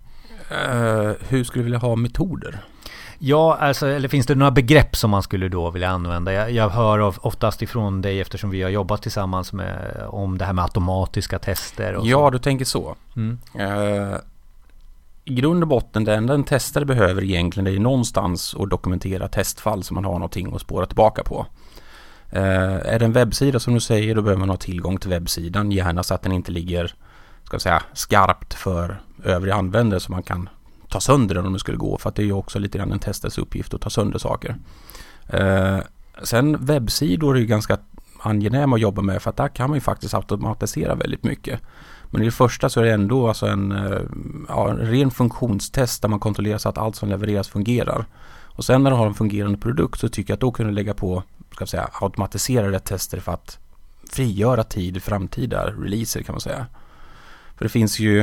eh, 0.51 1.11
hur 1.29 1.43
skulle 1.43 1.59
du 1.61 1.63
vilja 1.63 1.79
ha 1.79 1.95
metoder? 1.95 2.59
Ja, 3.19 3.57
alltså, 3.61 3.87
eller 3.87 4.07
finns 4.07 4.25
det 4.25 4.35
några 4.35 4.51
begrepp 4.51 4.95
som 4.95 5.09
man 5.11 5.23
skulle 5.23 5.49
då 5.49 5.69
vilja 5.69 5.89
använda? 5.89 6.33
Jag, 6.33 6.51
jag 6.51 6.69
hör 6.69 6.99
of, 6.99 7.19
oftast 7.21 7.61
ifrån 7.61 8.01
dig 8.01 8.21
eftersom 8.21 8.49
vi 8.49 8.61
har 8.61 8.69
jobbat 8.69 9.01
tillsammans 9.01 9.53
med, 9.53 10.03
om 10.09 10.37
det 10.37 10.45
här 10.45 10.53
med 10.53 10.63
automatiska 10.63 11.39
tester 11.39 11.93
Ja, 12.03 12.17
så. 12.17 12.29
du 12.29 12.39
tänker 12.39 12.65
så. 12.65 12.95
Mm. 13.15 13.39
Eh, 13.59 14.17
i 15.27 15.33
grund 15.33 15.63
och 15.63 15.67
botten, 15.67 16.03
det 16.03 16.15
enda 16.15 16.33
en 16.33 16.43
testare 16.43 16.85
behöver 16.85 17.23
egentligen 17.23 17.65
det 17.65 17.71
är 17.71 17.73
ju 17.73 17.79
någonstans 17.79 18.55
att 18.59 18.69
dokumentera 18.69 19.27
testfall 19.27 19.83
så 19.83 19.93
man 19.93 20.05
har 20.05 20.13
någonting 20.13 20.55
att 20.55 20.61
spåra 20.61 20.85
tillbaka 20.85 21.23
på. 21.23 21.45
Eh, 22.29 22.93
är 22.93 22.99
det 22.99 23.05
en 23.05 23.13
webbsida 23.13 23.59
som 23.59 23.73
du 23.73 23.79
säger, 23.79 24.15
då 24.15 24.21
behöver 24.21 24.39
man 24.39 24.49
ha 24.49 24.57
tillgång 24.57 24.97
till 24.97 25.09
webbsidan. 25.09 25.71
Gärna 25.71 26.03
så 26.03 26.13
att 26.13 26.21
den 26.21 26.31
inte 26.31 26.51
ligger 26.51 26.93
ska 27.43 27.59
säga, 27.59 27.83
skarpt 27.93 28.53
för 28.53 29.01
övriga 29.23 29.55
användare 29.55 29.99
så 29.99 30.11
man 30.11 30.23
kan 30.23 30.49
ta 30.89 30.99
sönder 30.99 31.35
den 31.35 31.45
om 31.45 31.53
det 31.53 31.59
skulle 31.59 31.77
gå. 31.77 31.97
För 31.97 32.09
att 32.09 32.15
det 32.15 32.21
är 32.21 32.25
ju 32.25 32.33
också 32.33 32.59
lite 32.59 32.77
grann 32.77 32.91
en 32.91 32.99
testares 32.99 33.37
uppgift 33.37 33.73
att 33.73 33.81
ta 33.81 33.89
sönder 33.89 34.19
saker. 34.19 34.55
Eh, 35.27 35.79
sen 36.23 36.65
webbsidor 36.65 37.35
är 37.35 37.39
ju 37.39 37.45
ganska 37.45 37.77
angenäma 38.19 38.75
att 38.75 38.81
jobba 38.81 39.01
med 39.01 39.21
för 39.21 39.29
att 39.29 39.37
där 39.37 39.47
kan 39.47 39.69
man 39.69 39.77
ju 39.77 39.81
faktiskt 39.81 40.13
automatisera 40.13 40.95
väldigt 40.95 41.23
mycket. 41.23 41.61
Men 42.09 42.21
i 42.21 42.25
det 42.25 42.31
första 42.31 42.69
så 42.69 42.79
är 42.79 42.85
det 42.85 42.93
ändå 42.93 43.27
alltså 43.27 43.45
en, 43.45 43.71
eh, 43.71 44.01
ja, 44.47 44.69
en 44.69 44.77
ren 44.77 45.11
funktionstest 45.11 46.01
där 46.01 46.09
man 46.09 46.19
kontrollerar 46.19 46.57
så 46.57 46.69
att 46.69 46.77
allt 46.77 46.95
som 46.95 47.09
levereras 47.09 47.47
fungerar. 47.47 48.05
Och 48.43 48.65
sen 48.65 48.83
när 48.83 48.91
du 48.91 48.97
har 48.97 49.07
en 49.07 49.13
fungerande 49.13 49.57
produkt 49.57 49.99
så 49.99 50.09
tycker 50.09 50.31
jag 50.31 50.35
att 50.35 50.41
då 50.41 50.51
kan 50.51 50.65
du 50.65 50.71
lägga 50.71 50.93
på 50.93 51.23
ska 51.51 51.61
jag 51.61 51.69
säga, 51.69 51.89
automatiserade 52.01 52.79
tester 52.79 53.19
för 53.19 53.31
att 53.31 53.59
frigöra 54.09 54.63
tid 54.63 54.97
i 54.97 54.99
framtida 54.99 55.71
releaser 55.71 56.21
kan 56.21 56.33
man 56.33 56.41
säga. 56.41 56.65
För 57.57 57.65
det 57.65 57.69
finns 57.69 57.99
ju 57.99 58.21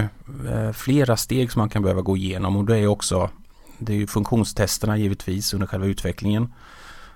eh, 0.49 0.73
flera 0.73 1.17
steg 1.17 1.53
som 1.53 1.61
man 1.61 1.69
kan 1.69 1.83
behöva 1.83 2.01
gå 2.01 2.17
igenom 2.17 2.57
och 2.57 2.65
det 2.65 2.79
är 2.79 2.87
också 2.87 3.31
det 3.79 3.93
är 3.93 3.97
ju 3.97 4.07
funktionstesterna 4.07 4.97
givetvis 4.97 5.55
under 5.55 5.67
själva 5.67 5.87
utvecklingen. 5.87 6.53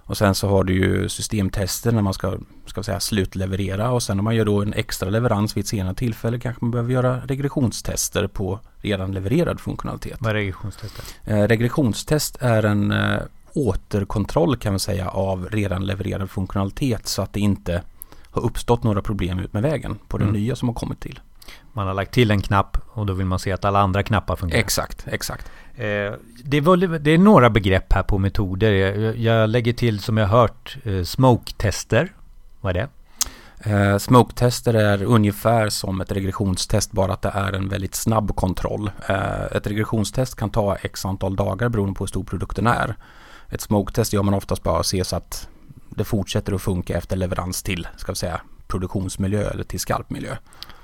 Och 0.08 0.16
sen 0.16 0.34
så 0.34 0.48
har 0.48 0.64
du 0.64 0.72
ju 0.72 1.08
systemtester 1.08 1.92
när 1.92 2.02
man 2.02 2.14
ska, 2.14 2.38
ska 2.66 2.82
säga, 2.82 3.00
slutleverera 3.00 3.90
och 3.90 4.02
sen 4.02 4.18
om 4.18 4.24
man 4.24 4.36
gör 4.36 4.44
då 4.44 4.62
en 4.62 4.72
extra 4.72 5.10
leverans 5.10 5.56
vid 5.56 5.62
ett 5.62 5.68
senare 5.68 5.94
tillfälle 5.94 6.38
kanske 6.38 6.64
man 6.64 6.70
behöver 6.70 6.92
göra 6.92 7.20
regressionstester 7.20 8.26
på 8.26 8.60
redan 8.76 9.12
levererad 9.12 9.60
funktionalitet. 9.60 10.16
Vad 10.20 10.30
är 10.30 10.34
regressionstester? 10.34 11.04
Eh, 11.24 11.48
regressionstest 11.48 12.36
är 12.40 12.62
en 12.62 12.92
eh, 12.92 13.18
återkontroll 13.52 14.56
kan 14.56 14.72
man 14.72 14.80
säga 14.80 15.08
av 15.08 15.48
redan 15.50 15.86
levererad 15.86 16.30
funktionalitet 16.30 17.06
så 17.06 17.22
att 17.22 17.32
det 17.32 17.40
inte 17.40 17.82
har 18.30 18.42
uppstått 18.42 18.82
några 18.82 19.02
problem 19.02 19.38
ut 19.38 19.52
med 19.52 19.62
vägen 19.62 19.98
på 20.08 20.18
det 20.18 20.24
mm. 20.24 20.34
nya 20.34 20.56
som 20.56 20.68
har 20.68 20.74
kommit 20.74 21.00
till. 21.00 21.20
Man 21.72 21.86
har 21.86 21.94
lagt 21.94 22.12
till 22.12 22.30
en 22.30 22.42
knapp 22.42 22.76
och 22.92 23.06
då 23.06 23.12
vill 23.12 23.26
man 23.26 23.38
se 23.38 23.52
att 23.52 23.64
alla 23.64 23.80
andra 23.80 24.02
knappar 24.02 24.36
fungerar. 24.36 24.60
Exakt, 24.60 25.04
exakt. 25.06 25.50
Eh, 25.74 26.12
det, 26.44 26.56
är, 26.56 26.98
det 26.98 27.10
är 27.10 27.18
några 27.18 27.50
begrepp 27.50 27.92
här 27.92 28.02
på 28.02 28.18
metoder. 28.18 28.72
Jag, 28.72 29.16
jag 29.16 29.50
lägger 29.50 29.72
till 29.72 30.00
som 30.00 30.16
jag 30.16 30.26
hört 30.26 30.76
eh, 30.84 31.02
smoke-tester. 31.02 32.12
Vad 32.60 32.76
är 32.76 32.80
det? 32.80 32.88
Eh, 33.60 33.98
smoke-tester 33.98 34.74
är 34.74 35.02
ungefär 35.02 35.68
som 35.68 36.00
ett 36.00 36.12
regressionstest 36.12 36.92
bara 36.92 37.12
att 37.12 37.22
det 37.22 37.32
är 37.34 37.52
en 37.52 37.68
väldigt 37.68 37.94
snabb 37.94 38.36
kontroll. 38.36 38.90
Eh, 39.06 39.56
ett 39.56 39.66
regressionstest 39.66 40.36
kan 40.36 40.50
ta 40.50 40.76
x 40.76 41.04
antal 41.04 41.36
dagar 41.36 41.68
beroende 41.68 41.94
på 41.94 42.04
hur 42.04 42.08
stor 42.08 42.24
produkten 42.24 42.66
är. 42.66 42.96
Ett 43.48 43.60
smoke-test 43.60 44.12
gör 44.12 44.22
man 44.22 44.34
oftast 44.34 44.62
bara 44.62 44.82
se 44.82 45.04
så 45.04 45.16
att 45.16 45.48
det 45.90 46.04
fortsätter 46.04 46.52
att 46.52 46.62
funka 46.62 46.96
efter 46.98 47.16
leverans 47.16 47.62
till 47.62 47.88
ska 47.96 48.12
vi 48.12 48.16
säga, 48.16 48.40
produktionsmiljö 48.68 49.50
eller 49.50 49.64
till 49.64 49.80
skarp 49.80 50.10
miljö. 50.10 50.36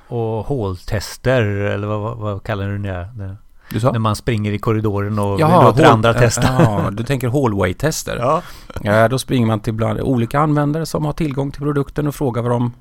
Och 0.09 0.47
håltester 0.47 1.43
eller 1.43 1.87
vad, 1.87 2.17
vad, 2.17 2.43
kallar 2.43 2.69
du 2.69 2.79
det? 2.79 3.37
Du 3.71 3.81
sa? 3.81 3.93
När 3.93 3.99
man 3.99 4.17
springer 4.17 4.53
i 4.53 4.59
korridoren 4.59 5.19
och 5.19 5.41
Jaha, 5.41 5.65
låter 5.65 5.85
andra 5.85 6.15
testa. 6.15 6.49
Ja, 6.59 6.91
du 6.93 7.05
tänker 7.05 7.29
hallway-tester. 7.29 8.17
Ja. 8.17 8.43
ja. 8.83 9.09
Då 9.09 9.19
springer 9.19 9.47
man 9.47 9.61
till 9.61 9.73
bland 9.73 10.01
olika 10.01 10.41
användare 10.41 10.87
som 10.87 11.05
har 11.05 11.13
tillgång 11.13 11.51
till 11.51 11.63
produkten 11.63 12.07
och 12.07 12.15
frågar 12.15 12.43
vad 12.43 12.51
de 12.51 12.73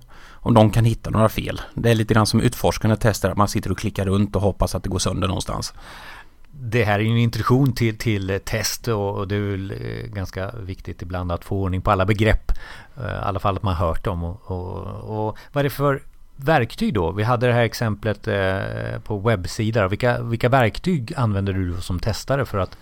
om 0.44 0.54
de 0.54 0.72
kan 0.72 0.86
hitta 0.86 1.10
några 1.10 1.30
fel. 1.30 1.62
Det 1.74 1.92
är 1.92 1.96
lite 1.96 2.14
grann 2.14 2.26
som 2.26 2.42
utforskande 2.42 2.96
tester, 2.96 3.30
att 3.30 3.38
man 3.38 3.48
sitter 3.48 3.72
och 3.72 3.78
klickar 3.78 4.06
runt 4.06 4.36
och 4.36 4.42
hoppas 4.42 4.76
att 4.76 4.84
det 4.84 4.90
går 4.90 5.00
sönder 5.00 5.28
någonstans. 5.28 5.74
Det 6.60 6.84
här 6.84 7.00
är 7.00 7.04
ju 7.04 7.10
en 7.10 7.18
introduktion 7.18 7.74
till, 7.74 7.98
till 7.98 8.40
test 8.46 8.88
och 8.88 9.28
det 9.28 9.36
är 9.36 9.40
väl 9.40 9.72
eh, 9.72 10.08
ganska 10.08 10.52
viktigt 10.52 11.02
ibland 11.02 11.32
att 11.32 11.46
få 11.46 11.62
ordning 11.62 11.82
på 11.82 11.92
alla 11.92 12.06
begrepp. 12.06 12.52
Eh, 12.98 13.04
I 13.04 13.20
alla 13.22 13.40
fall 13.40 13.56
att 13.56 13.64
man 13.64 13.76
har 13.76 13.88
hört 13.88 14.04
dem. 14.04 14.24
Och, 14.24 14.52
och, 14.52 15.28
och 15.28 15.38
vad 15.52 15.62
är 15.62 15.64
det 15.64 15.70
för 15.70 16.02
verktyg 16.36 16.94
då? 16.94 17.12
Vi 17.12 17.24
hade 17.24 17.48
det 17.48 17.54
här 17.54 17.64
exemplet 17.64 18.28
eh, 18.28 19.00
på 19.04 19.18
webbsidor. 19.18 19.88
Vilka, 19.88 20.22
vilka 20.22 20.50
verktyg 20.50 21.14
använder 21.18 21.54
du 21.54 21.82
som 21.82 22.00
testare 22.00 22.46
för 22.46 22.58
att 22.58 22.78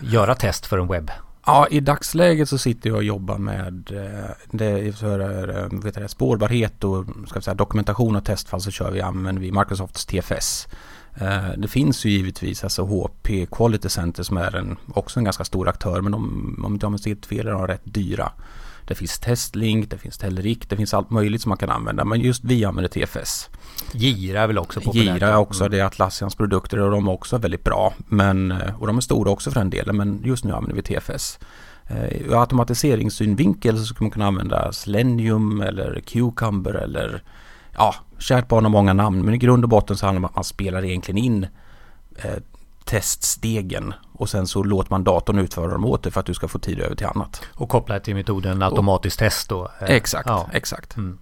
göra 0.00 0.34
test 0.34 0.66
för 0.66 0.78
en 0.78 0.88
webb? 0.88 1.10
Ja, 1.46 1.66
i 1.70 1.80
dagsläget 1.80 2.48
så 2.48 2.58
sitter 2.58 2.90
jag 2.90 2.96
och 2.96 3.04
jobbar 3.04 3.38
med 3.38 3.72
det 4.50 4.98
för 4.98 5.82
vet 5.82 5.96
jag, 5.96 6.10
spårbarhet 6.10 6.84
och 6.84 7.04
ska 7.28 7.40
säga, 7.40 7.54
dokumentation 7.54 8.16
och 8.16 8.24
testfall 8.24 8.60
så 8.60 8.70
kör 8.70 8.90
vi, 8.90 9.00
använder 9.00 9.42
vi 9.42 9.52
Microsofts 9.52 10.06
TFS. 10.06 10.68
Det 11.56 11.68
finns 11.68 12.04
ju 12.04 12.10
givetvis 12.10 12.64
alltså 12.64 12.84
HP 12.84 13.46
Quality 13.50 13.88
Center 13.88 14.22
som 14.22 14.36
är 14.36 14.56
en, 14.56 14.76
också 14.94 15.20
en 15.20 15.24
ganska 15.24 15.44
stor 15.44 15.68
aktör 15.68 16.00
men 16.00 16.12
de, 16.12 16.24
om 16.64 16.78
jag 16.82 16.90
minns 16.90 17.06
helt 17.06 17.26
fel 17.26 17.46
är 17.46 17.52
de 17.52 17.66
rätt 17.66 17.82
dyra. 17.84 18.32
Det 18.86 18.94
finns 18.94 19.18
Testlink, 19.18 19.90
det 19.90 19.98
finns 19.98 20.18
Telerik, 20.18 20.68
det 20.68 20.76
finns 20.76 20.94
allt 20.94 21.10
möjligt 21.10 21.42
som 21.42 21.48
man 21.48 21.58
kan 21.58 21.70
använda. 21.70 22.04
Men 22.04 22.20
just 22.20 22.44
vi 22.44 22.64
använder 22.64 22.88
TFS. 22.88 23.50
Gira 23.92 24.40
är 24.40 24.46
väl 24.46 24.58
också 24.58 24.80
populärt? 24.80 25.14
Gira 25.14 25.28
är 25.28 25.36
också, 25.36 25.68
det 25.68 25.80
är 25.80 25.84
Atlassians 25.84 26.34
produkter 26.34 26.78
och 26.78 26.90
de 26.90 27.08
är 27.08 27.12
också 27.12 27.38
väldigt 27.38 27.64
bra. 27.64 27.94
Men, 28.08 28.50
eh, 28.50 28.80
och 28.80 28.86
de 28.86 28.96
är 28.96 29.00
stora 29.00 29.30
också 29.30 29.50
för 29.50 29.60
den 29.60 29.70
delen, 29.70 29.96
men 29.96 30.22
just 30.24 30.44
nu 30.44 30.52
använder 30.52 30.76
vi 30.76 30.82
TFS. 30.82 31.38
Eh, 31.86 32.04
ur 32.04 32.40
automatiseringssynvinkel 32.40 33.78
så 33.78 33.84
skulle 33.84 34.04
man 34.04 34.10
kunna 34.10 34.26
använda 34.26 34.72
Selenium 34.72 35.60
eller 35.60 36.00
Cucumber 36.00 36.74
eller 36.74 37.22
ja, 37.76 37.94
kärt 38.18 38.48
barn 38.48 38.64
har 38.64 38.70
många 38.70 38.92
namn. 38.92 39.24
Men 39.24 39.34
i 39.34 39.38
grund 39.38 39.64
och 39.64 39.68
botten 39.68 39.96
så 39.96 40.06
handlar 40.06 40.20
det 40.20 40.24
om 40.24 40.30
att 40.30 40.34
man 40.34 40.44
spelar 40.44 40.84
egentligen 40.84 41.18
in 41.18 41.46
eh, 42.16 42.42
teststegen 42.84 43.94
och 44.12 44.28
sen 44.28 44.46
så 44.46 44.62
låter 44.62 44.90
man 44.90 45.04
datorn 45.04 45.38
utföra 45.38 45.70
dem 45.70 45.84
åt 45.84 46.02
dig 46.02 46.12
för 46.12 46.20
att 46.20 46.26
du 46.26 46.34
ska 46.34 46.48
få 46.48 46.58
tid 46.58 46.80
över 46.80 46.96
till 46.96 47.06
annat. 47.06 47.42
Och 47.54 47.68
koppla 47.68 48.00
till 48.00 48.14
metoden 48.14 48.62
automatiskt 48.62 49.18
test 49.18 49.48
då? 49.48 49.70
Eh, 49.80 49.90
exakt, 49.90 50.28
ja. 50.28 50.48
exakt. 50.52 50.96
Mm. 50.96 51.18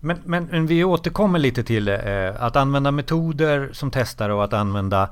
Men, 0.00 0.18
men, 0.24 0.44
men, 0.44 0.66
vi 0.66 0.84
återkommer 0.84 1.38
lite 1.38 1.64
till 1.64 1.88
eh, 1.88 1.98
att 2.38 2.56
använda 2.56 2.90
metoder 2.90 3.70
som 3.72 3.90
testare 3.90 4.34
och 4.34 4.44
att 4.44 4.52
använda 4.52 5.08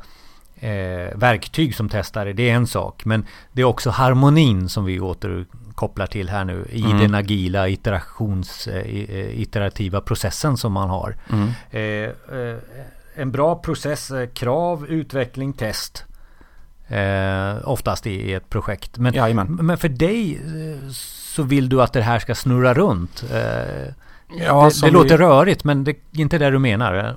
eh, 0.64 1.18
verktyg 1.18 1.74
som 1.74 1.88
testare. 1.88 2.32
Det 2.32 2.50
är 2.50 2.54
en 2.54 2.66
sak. 2.66 3.04
Men 3.04 3.26
det 3.52 3.62
är 3.62 3.66
också 3.66 3.90
harmonin 3.90 4.68
som 4.68 4.84
vi 4.84 5.00
återkopplar 5.00 6.06
till 6.06 6.28
här 6.28 6.44
nu 6.44 6.66
i 6.70 6.84
mm. 6.84 6.98
den 6.98 7.14
agila 7.14 7.68
iterations, 7.68 8.66
eh, 8.66 9.40
iterativa 9.40 10.00
processen 10.00 10.56
som 10.56 10.72
man 10.72 10.90
har. 10.90 11.16
Mm. 11.32 11.48
Eh, 11.70 12.38
eh, 12.38 12.58
en 13.14 13.32
bra 13.32 13.56
process, 13.56 14.12
krav, 14.34 14.86
utveckling, 14.86 15.52
test. 15.52 16.04
Eh, 16.88 17.68
oftast 17.68 18.06
i 18.06 18.32
ett 18.32 18.50
projekt. 18.50 18.98
Men, 18.98 19.14
Jajamän. 19.14 19.58
men 19.60 19.78
för 19.78 19.88
dig 19.88 20.34
eh, 20.34 20.90
så 20.90 21.42
vill 21.42 21.68
du 21.68 21.82
att 21.82 21.92
det 21.92 22.02
här 22.02 22.18
ska 22.18 22.34
snurra 22.34 22.74
runt. 22.74 23.24
Eh, 23.32 23.92
ja, 24.38 24.70
det, 24.70 24.86
det 24.86 24.90
låter 24.90 25.18
vi... 25.18 25.24
rörigt 25.24 25.64
men 25.64 25.84
det 25.84 25.90
är 25.90 26.20
inte 26.20 26.38
det 26.38 26.50
du 26.50 26.58
menar? 26.58 27.16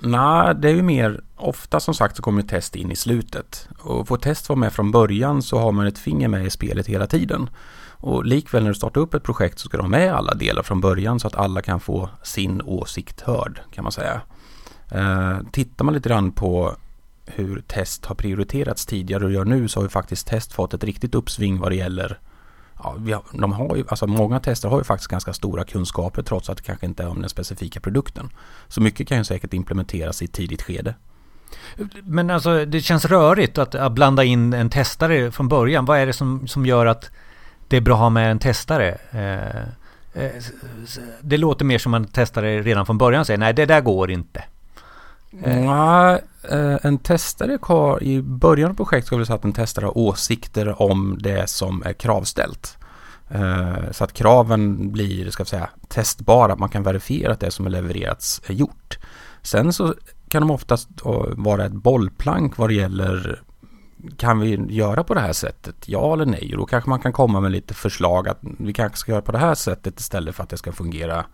Nej, 0.00 0.54
det 0.54 0.68
är 0.68 0.74
ju 0.74 0.82
mer 0.82 1.20
ofta 1.36 1.80
som 1.80 1.94
sagt 1.94 2.16
så 2.16 2.22
kommer 2.22 2.42
test 2.42 2.76
in 2.76 2.90
i 2.90 2.96
slutet. 2.96 3.68
Och 3.78 4.08
får 4.08 4.16
test 4.16 4.48
vara 4.48 4.58
med 4.58 4.72
från 4.72 4.90
början 4.90 5.42
så 5.42 5.58
har 5.58 5.72
man 5.72 5.86
ett 5.86 5.98
finger 5.98 6.28
med 6.28 6.46
i 6.46 6.50
spelet 6.50 6.86
hela 6.86 7.06
tiden. 7.06 7.50
Och 7.98 8.24
likväl 8.24 8.62
när 8.62 8.70
du 8.70 8.74
startar 8.74 9.00
upp 9.00 9.14
ett 9.14 9.22
projekt 9.22 9.58
så 9.58 9.68
ska 9.68 9.76
du 9.76 9.82
ha 9.82 9.88
med 9.88 10.14
alla 10.14 10.34
delar 10.34 10.62
från 10.62 10.80
början 10.80 11.20
så 11.20 11.26
att 11.26 11.34
alla 11.34 11.62
kan 11.62 11.80
få 11.80 12.08
sin 12.22 12.62
åsikt 12.62 13.20
hörd 13.20 13.60
kan 13.72 13.84
man 13.84 13.92
säga. 13.92 14.20
Eh, 14.90 15.38
tittar 15.52 15.84
man 15.84 15.94
lite 15.94 16.08
grann 16.08 16.32
på 16.32 16.76
hur 17.26 17.60
test 17.60 18.06
har 18.06 18.14
prioriterats 18.14 18.86
tidigare 18.86 19.24
och 19.24 19.32
gör 19.32 19.44
nu 19.44 19.68
så 19.68 19.80
har 19.80 19.84
ju 19.84 19.88
faktiskt 19.88 20.26
test 20.26 20.52
fått 20.52 20.74
ett 20.74 20.84
riktigt 20.84 21.14
uppsving 21.14 21.58
vad 21.58 21.70
det 21.70 21.76
gäller 21.76 22.18
Ja, 22.82 22.90
har, 22.90 23.40
de 23.40 23.52
har 23.52 23.76
ju, 23.76 23.84
alltså 23.88 24.06
många 24.06 24.40
tester 24.40 24.68
har 24.68 24.78
ju 24.78 24.84
faktiskt 24.84 25.10
ganska 25.10 25.32
stora 25.32 25.64
kunskaper 25.64 26.22
trots 26.22 26.50
att 26.50 26.56
det 26.56 26.62
kanske 26.62 26.86
inte 26.86 27.02
är 27.02 27.08
om 27.08 27.20
den 27.20 27.30
specifika 27.30 27.80
produkten. 27.80 28.30
Så 28.68 28.80
mycket 28.80 29.08
kan 29.08 29.18
ju 29.18 29.24
säkert 29.24 29.52
implementeras 29.52 30.22
i 30.22 30.24
ett 30.24 30.32
tidigt 30.32 30.62
skede. 30.62 30.94
Men 32.02 32.30
alltså 32.30 32.64
det 32.64 32.80
känns 32.80 33.04
rörigt 33.04 33.58
att, 33.58 33.74
att, 33.74 33.92
blanda 33.92 34.24
in 34.24 34.52
en 34.52 34.70
testare 34.70 35.30
från 35.32 35.48
början. 35.48 35.84
Vad 35.84 35.98
är 35.98 36.06
det 36.06 36.12
som, 36.12 36.48
som 36.48 36.66
gör 36.66 36.86
att 36.86 37.10
det 37.68 37.76
är 37.76 37.80
bra 37.80 37.94
att 37.94 38.00
ha 38.00 38.10
med 38.10 38.30
en 38.30 38.38
testare? 38.38 38.98
Eh, 39.10 40.22
eh, 40.22 40.32
det 41.20 41.36
låter 41.36 41.64
mer 41.64 41.78
som 41.78 41.94
en 41.94 42.04
testare 42.04 42.62
redan 42.62 42.86
från 42.86 42.98
början 42.98 43.24
säger 43.24 43.38
nej 43.38 43.54
det 43.54 43.66
där 43.66 43.80
går 43.80 44.10
inte. 44.10 44.44
Eh. 45.42 45.56
Nej, 45.56 46.20
eh, 46.50 46.78
en 46.82 46.98
testare 46.98 47.58
har 47.62 48.02
i 48.02 48.22
början 48.22 48.70
av 48.70 48.74
projektet 48.74 49.06
ska 49.06 49.16
vi 49.16 49.26
säga 49.26 49.36
att 49.36 49.44
en 49.44 49.52
testare 49.52 49.84
har 49.84 49.98
åsikter 49.98 50.82
om 50.82 51.18
det 51.20 51.50
som 51.50 51.82
är 51.86 51.92
kravställt. 51.92 52.76
Eh, 53.28 53.90
så 53.90 54.04
att 54.04 54.12
kraven 54.12 54.92
blir, 54.92 55.30
ska 55.30 55.42
vi 55.42 55.48
säga, 55.48 55.70
testbara, 55.88 56.52
att 56.52 56.58
man 56.58 56.68
kan 56.68 56.82
verifiera 56.82 57.32
att 57.32 57.40
det 57.40 57.50
som 57.50 57.66
är 57.66 57.70
levererats 57.70 58.42
är 58.46 58.54
gjort. 58.54 58.98
Sen 59.42 59.72
så 59.72 59.94
kan 60.28 60.42
de 60.42 60.50
oftast 60.50 60.88
vara 61.32 61.64
ett 61.64 61.72
bollplank 61.72 62.58
vad 62.58 62.70
det 62.70 62.74
gäller 62.74 63.42
kan 64.16 64.40
vi 64.40 64.66
göra 64.68 65.04
på 65.04 65.14
det 65.14 65.20
här 65.20 65.32
sättet? 65.32 65.88
Ja 65.88 66.12
eller 66.12 66.26
nej? 66.26 66.52
Och 66.52 66.58
då 66.58 66.66
kanske 66.66 66.90
man 66.90 67.00
kan 67.00 67.12
komma 67.12 67.40
med 67.40 67.50
lite 67.50 67.74
förslag 67.74 68.28
att 68.28 68.38
vi 68.40 68.72
kanske 68.72 68.98
ska 68.98 69.12
göra 69.12 69.22
på 69.22 69.32
det 69.32 69.38
här 69.38 69.54
sättet 69.54 70.00
istället 70.00 70.34
för 70.34 70.42
att 70.42 70.48
det 70.48 70.56
ska 70.56 70.72
fungera 70.72 71.24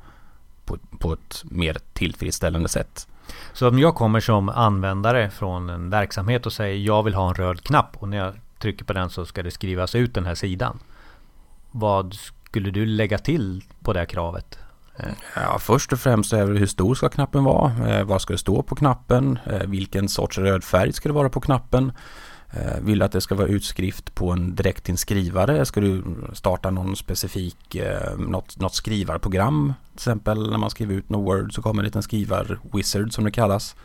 på, 0.64 0.78
på 0.98 1.12
ett 1.12 1.44
mer 1.44 1.78
tillfredsställande 1.92 2.68
sätt. 2.68 3.08
Så 3.52 3.68
om 3.68 3.78
jag 3.78 3.94
kommer 3.94 4.20
som 4.20 4.48
användare 4.48 5.30
från 5.30 5.70
en 5.70 5.90
verksamhet 5.90 6.46
och 6.46 6.52
säger 6.52 6.76
jag 6.76 7.02
vill 7.02 7.14
ha 7.14 7.28
en 7.28 7.34
röd 7.34 7.60
knapp 7.60 7.96
och 7.96 8.08
när 8.08 8.16
jag 8.16 8.34
trycker 8.58 8.84
på 8.84 8.92
den 8.92 9.10
så 9.10 9.26
ska 9.26 9.42
det 9.42 9.50
skrivas 9.50 9.94
ut 9.94 10.14
den 10.14 10.26
här 10.26 10.34
sidan. 10.34 10.78
Vad 11.70 12.14
skulle 12.14 12.70
du 12.70 12.86
lägga 12.86 13.18
till 13.18 13.64
på 13.82 13.92
det 13.92 14.06
kravet? 14.06 14.58
Ja, 15.34 15.58
först 15.58 15.92
och 15.92 15.98
främst 15.98 16.32
är 16.32 16.46
det 16.46 16.58
hur 16.58 16.66
stor 16.66 16.94
ska 16.94 17.08
knappen 17.08 17.44
vara? 17.44 17.88
Eh, 17.88 18.04
vad 18.04 18.22
ska 18.22 18.32
det 18.32 18.38
stå 18.38 18.62
på 18.62 18.74
knappen? 18.74 19.38
Eh, 19.46 19.66
vilken 19.66 20.08
sorts 20.08 20.38
röd 20.38 20.64
färg 20.64 20.92
ska 20.92 21.08
det 21.08 21.14
vara 21.14 21.28
på 21.28 21.40
knappen? 21.40 21.92
Eh, 22.52 22.80
vill 22.80 22.98
du 22.98 23.04
att 23.04 23.12
det 23.12 23.20
ska 23.20 23.34
vara 23.34 23.48
utskrift 23.48 24.14
på 24.14 24.30
en 24.30 24.54
direktinskrivare? 24.54 25.66
Ska 25.66 25.80
du 25.80 26.04
starta 26.32 26.70
någon 26.70 26.96
specifik, 26.96 27.74
eh, 27.74 28.16
något, 28.18 28.60
något 28.60 28.74
skrivarprogram? 28.74 29.74
Till 29.84 29.94
exempel 29.94 30.50
när 30.50 30.58
man 30.58 30.70
skriver 30.70 30.94
ut 30.94 31.10
något 31.10 31.26
Word 31.26 31.54
så 31.54 31.62
kommer 31.62 31.82
en 31.82 31.84
liten 31.84 32.02
skrivar-wizard 32.02 33.12
som 33.12 33.24
det 33.24 33.30
kallas. 33.30 33.76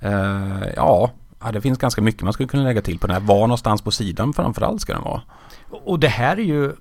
Eh, 0.00 0.68
ja, 0.76 1.10
det 1.52 1.60
finns 1.60 1.78
ganska 1.78 2.02
mycket 2.02 2.22
man 2.22 2.32
skulle 2.32 2.48
kunna 2.48 2.62
lägga 2.62 2.82
till 2.82 2.98
på 2.98 3.06
den 3.06 3.14
här. 3.14 3.22
Var 3.22 3.40
någonstans 3.40 3.82
på 3.82 3.90
sidan 3.90 4.32
framförallt 4.32 4.80
ska 4.80 4.92
den 4.92 5.02
vara? 5.02 5.22
Och 5.70 6.00
det 6.00 6.08
här 6.08 6.36
är 6.36 6.42
ju 6.42 6.72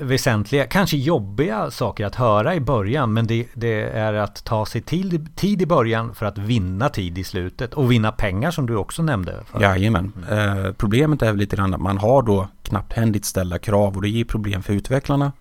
väsentliga, 0.00 0.66
kanske 0.66 0.96
jobbiga 0.96 1.70
saker 1.70 2.06
att 2.06 2.14
höra 2.14 2.54
i 2.54 2.60
början 2.60 3.12
men 3.12 3.26
det, 3.26 3.46
det, 3.54 3.82
är 3.82 4.14
att 4.14 4.44
ta 4.44 4.66
sig 4.66 4.80
till 4.80 5.26
tid 5.36 5.62
i 5.62 5.66
början 5.66 6.14
för 6.14 6.26
att 6.26 6.38
vinna 6.38 6.88
tid 6.88 7.18
i 7.18 7.24
slutet 7.24 7.74
och 7.74 7.92
vinna 7.92 8.12
pengar 8.12 8.50
som 8.50 8.66
du 8.66 8.76
också 8.76 9.02
nämnde. 9.02 9.44
Jajamän. 9.60 10.12
Eh, 10.30 10.72
problemet 10.72 11.22
är 11.22 11.26
väl 11.26 11.36
lite 11.36 11.56
grann 11.56 11.74
att 11.74 11.80
man 11.80 11.98
har 11.98 12.22
då 12.22 12.48
knapphändigt 12.62 13.24
ställda 13.24 13.58
krav 13.58 13.96
och 13.96 14.02
det 14.02 14.08
ger 14.08 14.24
problem 14.24 14.62
för 14.62 14.72
utvecklarna. 14.72 15.32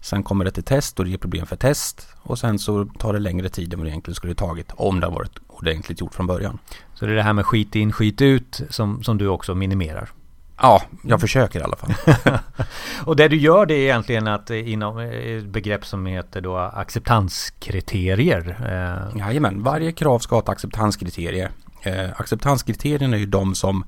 Sen 0.00 0.22
kommer 0.22 0.44
det 0.44 0.50
till 0.50 0.64
test 0.64 0.98
och 0.98 1.04
det 1.04 1.10
ger 1.10 1.18
problem 1.18 1.46
för 1.46 1.56
test 1.56 2.08
och 2.22 2.38
sen 2.38 2.58
så 2.58 2.84
tar 2.84 3.12
det 3.12 3.18
längre 3.18 3.48
tid 3.48 3.72
än 3.72 3.78
vad 3.78 3.86
det 3.86 3.90
egentligen 3.90 4.14
skulle 4.14 4.34
tagit 4.34 4.72
om 4.76 5.00
det 5.00 5.06
har 5.06 5.14
varit 5.14 5.38
ordentligt 5.46 6.00
gjort 6.00 6.14
från 6.14 6.26
början. 6.26 6.58
Så 6.94 7.06
det 7.06 7.12
är 7.12 7.16
det 7.16 7.22
här 7.22 7.32
med 7.32 7.46
skit 7.46 7.74
in, 7.74 7.92
skit 7.92 8.20
ut 8.20 8.60
som, 8.70 9.02
som 9.02 9.18
du 9.18 9.28
också 9.28 9.54
minimerar? 9.54 10.10
Ja, 10.60 10.82
jag 11.02 11.20
försöker 11.20 11.60
i 11.60 11.62
alla 11.62 11.76
fall. 11.76 11.94
och 13.04 13.16
det 13.16 13.28
du 13.28 13.36
gör 13.36 13.66
det 13.66 13.74
är 13.74 13.78
egentligen 13.78 14.28
att 14.28 14.50
inom 14.50 14.98
ett 14.98 15.44
begrepp 15.44 15.86
som 15.86 16.06
heter 16.06 16.40
då 16.40 16.56
acceptanskriterier. 16.56 18.48
Eh. 18.48 19.18
Jajamän, 19.18 19.62
varje 19.62 19.92
krav 19.92 20.18
ska 20.18 20.34
ha 20.34 20.42
ett 20.42 20.48
acceptanskriterium. 20.48 21.52
Eh, 21.82 22.10
acceptanskriterierna 22.16 23.16
är 23.16 23.20
ju 23.20 23.26
de 23.26 23.54
som 23.54 23.84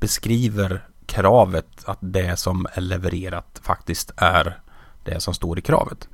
beskriver 0.00 0.84
kravet 1.06 1.84
att 1.84 1.98
det 2.00 2.38
som 2.38 2.66
är 2.72 2.80
levererat 2.80 3.60
faktiskt 3.62 4.12
är 4.16 4.58
det 5.04 5.20
som 5.20 5.34
står 5.34 5.58
i 5.58 5.62
kravet. 5.62 6.08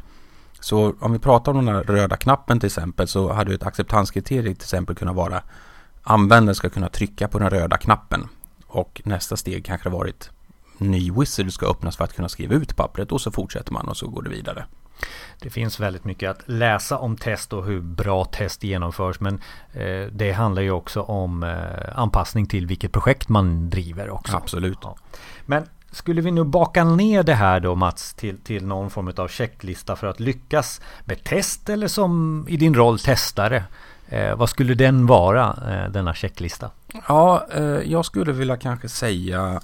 Så 0.61 0.95
om 1.01 1.13
vi 1.13 1.19
pratar 1.19 1.53
om 1.53 1.67
den 1.67 1.75
här 1.75 1.83
röda 1.83 2.17
knappen 2.17 2.61
till 2.61 2.67
exempel 2.67 3.09
så 3.09 3.33
hade 3.33 3.55
ett 3.55 3.67
acceptanskriterium 3.67 4.55
till 4.55 4.65
exempel 4.65 4.97
kunnat 4.97 5.17
vara 5.17 5.43
användaren 6.03 6.55
ska 6.55 6.69
kunna 6.69 6.89
trycka 6.89 7.29
på 7.29 7.39
den 7.39 7.51
röda 7.51 7.77
knappen 7.77 8.29
och 8.67 9.03
nästa 9.05 9.37
steg 9.37 9.65
kanske 9.65 9.89
har 9.89 9.99
varit 9.99 10.31
ny 10.79 11.13
wizard 11.13 11.53
ska 11.53 11.67
öppnas 11.67 11.97
för 11.97 12.05
att 12.05 12.17
kunna 12.17 12.29
skriva 12.29 12.55
ut 12.55 12.77
pappret 12.77 13.13
och 13.13 13.21
så 13.21 13.31
fortsätter 13.31 13.73
man 13.73 13.89
och 13.89 13.97
så 13.97 14.09
går 14.09 14.23
det 14.23 14.31
vidare. 14.31 14.65
Det 15.41 15.51
finns 15.51 15.81
väldigt 15.81 16.05
mycket 16.05 16.31
att 16.31 16.43
läsa 16.47 16.99
om 16.99 17.17
test 17.17 17.53
och 17.53 17.65
hur 17.65 17.81
bra 17.81 18.25
test 18.25 18.65
genomförs 18.65 19.21
men 19.21 19.41
eh, 19.73 20.07
det 20.13 20.33
handlar 20.33 20.63
ju 20.63 20.71
också 20.71 21.03
om 21.03 21.43
eh, 21.43 21.99
anpassning 21.99 22.47
till 22.47 22.67
vilket 22.67 22.93
projekt 22.93 23.29
man 23.29 23.71
driver 23.71 24.11
också. 24.11 24.37
Absolut. 24.37 24.79
Ja. 24.83 24.97
Men 25.47 25.69
skulle 25.91 26.21
vi 26.21 26.31
nu 26.31 26.45
baka 26.45 26.85
ner 26.85 27.23
det 27.23 27.35
här 27.35 27.61
då 27.61 27.75
Mats 27.75 28.15
till, 28.15 28.39
till 28.39 28.67
någon 28.67 28.91
form 28.91 29.13
av 29.17 29.29
checklista 29.29 29.97
för 29.97 30.07
att 30.07 30.21
lyckas 30.21 30.81
med 31.05 31.25
test 31.25 31.69
eller 31.69 31.89
som 31.89 32.45
i 32.49 32.57
din 32.57 32.75
roll 32.75 32.99
testare? 32.99 33.65
Eh, 34.09 34.37
vad 34.37 34.49
skulle 34.49 34.75
den 34.75 35.07
vara, 35.07 35.59
eh, 35.71 35.91
denna 35.91 36.15
checklista? 36.15 36.71
Ja, 37.09 37.47
eh, 37.55 37.63
jag 37.65 38.05
skulle 38.05 38.33
vilja 38.33 38.57
kanske 38.57 38.89
säga 38.89 39.61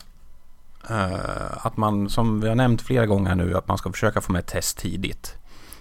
eh, 0.90 1.66
att 1.66 1.76
man, 1.76 2.08
som 2.08 2.40
vi 2.40 2.48
har 2.48 2.54
nämnt 2.54 2.82
flera 2.82 3.06
gånger 3.06 3.34
nu, 3.34 3.56
att 3.56 3.68
man 3.68 3.78
ska 3.78 3.92
försöka 3.92 4.20
få 4.20 4.32
med 4.32 4.46
test 4.46 4.78
tidigt. 4.78 5.36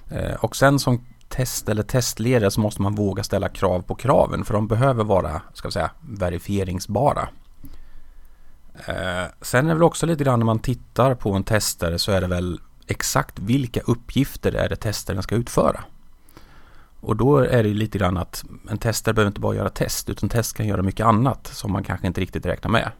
Eh, 0.10 0.34
och 0.34 0.56
sen 0.56 0.80
som 0.80 1.06
test 1.30 1.70
eller 1.70 1.84
testledare 1.84 2.52
så 2.52 2.62
måste 2.62 2.82
man 2.82 2.96
våga 2.96 3.24
ställa 3.24 3.50
krav 3.50 3.82
på 3.82 3.96
kraven 3.96 4.46
för 4.46 4.54
de 4.54 4.68
behöver 4.68 5.04
vara, 5.04 5.42
ska 5.54 5.68
vi 5.68 5.72
säga, 5.72 5.92
verifieringsbara. 6.02 7.28
Eh, 8.86 9.26
sen 9.42 9.66
är 9.66 9.70
det 9.70 9.74
väl 9.74 9.84
också 9.84 10.06
lite 10.06 10.24
grann 10.24 10.40
när 10.40 10.46
man 10.46 10.60
tittar 10.60 11.16
på 11.16 11.34
en 11.34 11.44
testare 11.44 12.00
så 12.00 12.12
är 12.12 12.22
det 12.22 12.28
väl 12.28 12.60
exakt 12.88 13.40
vilka 13.40 13.80
uppgifter 13.80 14.56
är 14.56 14.70
det 14.70 14.76
testaren 14.76 15.24
ska 15.24 15.36
utföra. 15.36 15.84
Och 17.02 17.16
då 17.16 17.38
är 17.38 17.64
det 17.64 17.74
lite 17.74 17.98
grann 17.98 18.18
att 18.18 18.44
en 18.70 18.78
testare 18.78 19.14
behöver 19.14 19.28
inte 19.28 19.42
bara 19.42 19.56
göra 19.56 19.70
test 19.70 20.10
utan 20.10 20.30
test 20.30 20.58
kan 20.58 20.68
göra 20.68 20.82
mycket 20.82 21.06
annat 21.06 21.48
som 21.48 21.72
man 21.72 21.84
kanske 21.84 22.08
inte 22.08 22.22
riktigt 22.22 22.46
räknar 22.46 22.72
med. 22.72 22.92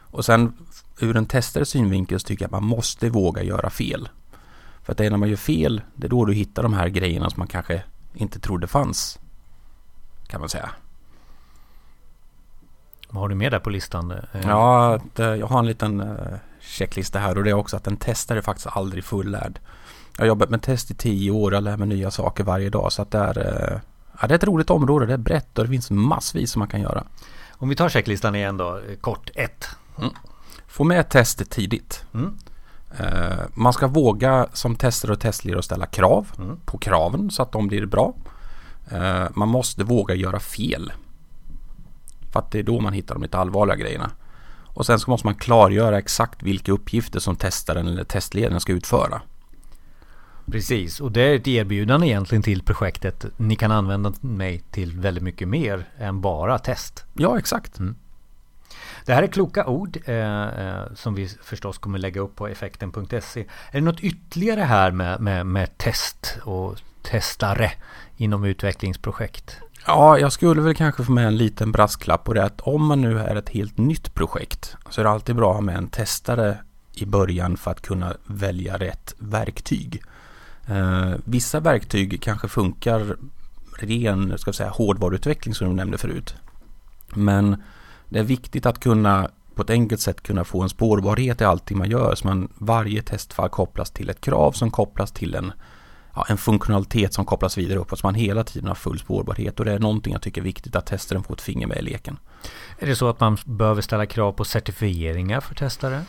Och 0.00 0.24
sen 0.24 0.52
ur 1.00 1.16
en 1.16 1.26
testares 1.26 1.68
synvinkel 1.68 2.20
så 2.20 2.26
tycker 2.26 2.42
jag 2.44 2.48
att 2.48 2.62
man 2.62 2.64
måste 2.64 3.08
våga 3.08 3.42
göra 3.42 3.70
fel. 3.70 4.08
För 4.82 4.92
att 4.92 4.98
det 4.98 5.06
är 5.06 5.10
när 5.10 5.18
man 5.18 5.28
gör 5.28 5.36
fel, 5.36 5.82
det 5.94 6.06
är 6.06 6.10
då 6.10 6.24
du 6.24 6.32
hittar 6.32 6.62
de 6.62 6.72
här 6.72 6.88
grejerna 6.88 7.30
som 7.30 7.40
man 7.40 7.48
kanske 7.48 7.82
inte 8.14 8.40
trodde 8.40 8.66
fanns. 8.66 9.18
Kan 10.26 10.40
man 10.40 10.48
säga. 10.48 10.70
Vad 13.08 13.20
har 13.20 13.28
du 13.28 13.34
med 13.34 13.52
där 13.52 13.58
på 13.58 13.70
listan? 13.70 14.10
Eh, 14.10 14.40
ja, 14.42 15.00
eh, 15.18 15.24
jag 15.24 15.46
har 15.46 15.58
en 15.58 15.66
liten 15.66 16.00
eh, 16.00 16.38
checklista 16.60 17.18
här 17.18 17.38
och 17.38 17.44
det 17.44 17.50
är 17.50 17.54
också 17.54 17.76
att 17.76 17.86
en 17.86 17.96
testare 17.96 18.42
faktiskt 18.42 18.66
aldrig 18.66 19.04
fullärd. 19.04 19.60
Jag 20.16 20.22
har 20.22 20.28
jobbat 20.28 20.50
med 20.50 20.62
test 20.62 20.90
i 20.90 20.94
tio 20.94 21.30
år 21.30 21.54
och 21.54 21.62
lär 21.62 21.76
mig 21.76 21.88
nya 21.88 22.10
saker 22.10 22.44
varje 22.44 22.70
dag. 22.70 22.92
Så 22.92 23.02
att 23.02 23.10
det 23.10 23.18
är, 23.18 23.38
eh, 23.38 23.80
ja, 24.20 24.26
det 24.26 24.34
är 24.34 24.36
ett 24.36 24.44
roligt 24.44 24.70
område. 24.70 25.06
Det 25.06 25.12
är 25.12 25.18
brett 25.18 25.58
och 25.58 25.64
det 25.64 25.70
finns 25.70 25.90
massvis 25.90 26.50
som 26.50 26.58
man 26.60 26.68
kan 26.68 26.80
göra. 26.80 27.04
Om 27.50 27.68
vi 27.68 27.76
tar 27.76 27.88
checklistan 27.88 28.34
igen 28.34 28.56
då, 28.56 28.80
kort 29.00 29.30
1. 29.34 29.68
Mm. 29.98 30.10
Få 30.66 30.84
med 30.84 31.08
testet 31.08 31.50
tidigt. 31.50 32.04
Mm. 32.14 32.38
Uh, 33.00 33.40
man 33.54 33.72
ska 33.72 33.86
våga 33.86 34.46
som 34.52 34.76
testare 34.76 35.12
och 35.12 35.20
testledare 35.20 35.62
ställa 35.62 35.86
krav 35.86 36.26
mm. 36.38 36.56
på 36.64 36.78
kraven 36.78 37.30
så 37.30 37.42
att 37.42 37.52
de 37.52 37.68
blir 37.68 37.86
bra. 37.86 38.14
Uh, 38.92 39.26
man 39.34 39.48
måste 39.48 39.84
våga 39.84 40.14
göra 40.14 40.40
fel. 40.40 40.92
För 42.32 42.40
att 42.40 42.50
det 42.50 42.58
är 42.58 42.62
då 42.62 42.80
man 42.80 42.92
hittar 42.92 43.14
de 43.14 43.22
lite 43.22 43.38
allvarliga 43.38 43.76
grejerna. 43.76 44.10
Och 44.74 44.86
sen 44.86 44.98
så 44.98 45.10
måste 45.10 45.26
man 45.26 45.34
klargöra 45.34 45.98
exakt 45.98 46.42
vilka 46.42 46.72
uppgifter 46.72 47.20
som 47.20 47.36
testaren 47.36 47.88
eller 47.88 48.04
testledaren 48.04 48.60
ska 48.60 48.72
utföra. 48.72 49.22
Precis, 50.52 51.00
och 51.00 51.12
det 51.12 51.22
är 51.22 51.34
ett 51.34 51.48
erbjudande 51.48 52.06
egentligen 52.06 52.42
till 52.42 52.62
projektet. 52.62 53.26
Ni 53.36 53.56
kan 53.56 53.72
använda 53.72 54.12
mig 54.20 54.62
till 54.70 54.92
väldigt 55.00 55.24
mycket 55.24 55.48
mer 55.48 55.84
än 55.98 56.20
bara 56.20 56.58
test. 56.58 57.04
Ja, 57.14 57.38
exakt. 57.38 57.78
Mm. 57.78 57.96
Det 59.04 59.14
här 59.14 59.22
är 59.22 59.26
kloka 59.26 59.66
ord 59.66 59.98
eh, 60.04 60.42
eh, 60.42 60.84
som 60.94 61.14
vi 61.14 61.28
förstås 61.28 61.78
kommer 61.78 61.98
lägga 61.98 62.20
upp 62.20 62.36
på 62.36 62.48
effekten.se. 62.48 63.40
Är 63.40 63.46
det 63.72 63.80
något 63.80 64.00
ytterligare 64.00 64.60
här 64.60 64.90
med, 64.90 65.20
med, 65.20 65.46
med 65.46 65.78
test 65.78 66.38
och 66.42 66.78
testare 67.02 67.72
inom 68.16 68.44
utvecklingsprojekt? 68.44 69.60
Ja, 69.86 70.18
jag 70.18 70.32
skulle 70.32 70.60
väl 70.60 70.74
kanske 70.74 71.04
få 71.04 71.12
med 71.12 71.26
en 71.26 71.36
liten 71.36 71.72
brasklapp 71.72 72.24
på 72.24 72.32
det 72.32 72.44
att 72.44 72.60
om 72.60 72.86
man 72.86 73.00
nu 73.00 73.18
är 73.18 73.36
ett 73.36 73.48
helt 73.48 73.78
nytt 73.78 74.14
projekt 74.14 74.76
så 74.90 75.00
är 75.00 75.04
det 75.04 75.10
alltid 75.10 75.36
bra 75.36 75.50
att 75.50 75.56
ha 75.56 75.62
med 75.62 75.76
en 75.76 75.88
testare 75.88 76.58
i 76.94 77.06
början 77.06 77.56
för 77.56 77.70
att 77.70 77.82
kunna 77.82 78.14
välja 78.26 78.78
rätt 78.78 79.14
verktyg. 79.18 80.02
Eh, 80.66 81.14
vissa 81.24 81.60
verktyg 81.60 82.22
kanske 82.22 82.48
funkar 82.48 83.16
ren 83.78 84.38
ska 84.38 84.52
säga, 84.52 84.70
hårdvaruutveckling 84.70 85.54
som 85.54 85.68
du 85.68 85.74
nämnde 85.74 85.98
förut. 85.98 86.34
Men 87.14 87.62
det 88.08 88.18
är 88.18 88.24
viktigt 88.24 88.66
att 88.66 88.80
kunna 88.80 89.30
på 89.54 89.62
ett 89.62 89.70
enkelt 89.70 90.00
sätt 90.00 90.22
kunna 90.22 90.44
få 90.44 90.62
en 90.62 90.68
spårbarhet 90.68 91.40
i 91.40 91.44
allting 91.44 91.78
man 91.78 91.90
gör. 91.90 92.14
Så 92.14 92.26
man 92.26 92.48
varje 92.58 93.02
testfall 93.02 93.48
kopplas 93.48 93.90
till 93.90 94.10
ett 94.10 94.20
krav 94.20 94.52
som 94.52 94.70
kopplas 94.70 95.12
till 95.12 95.34
en, 95.34 95.52
ja, 96.14 96.26
en 96.28 96.38
funktionalitet 96.38 97.14
som 97.14 97.24
kopplas 97.24 97.58
vidare 97.58 97.78
uppåt. 97.78 97.98
Så 97.98 98.06
man 98.06 98.14
hela 98.14 98.44
tiden 98.44 98.68
har 98.68 98.74
full 98.74 98.98
spårbarhet 98.98 99.58
och 99.58 99.64
det 99.64 99.72
är 99.72 99.78
någonting 99.78 100.12
jag 100.12 100.22
tycker 100.22 100.40
är 100.40 100.44
viktigt 100.44 100.76
att 100.76 100.86
testaren 100.86 101.22
får 101.22 101.34
ett 101.34 101.40
finger 101.40 101.66
med 101.66 101.78
i 101.78 101.82
leken. 101.82 102.18
Är 102.78 102.86
det 102.86 102.96
så 102.96 103.08
att 103.08 103.20
man 103.20 103.38
behöver 103.44 103.82
ställa 103.82 104.06
krav 104.06 104.32
på 104.32 104.44
certifieringar 104.44 105.40
för 105.40 105.54
testare? 105.54 106.02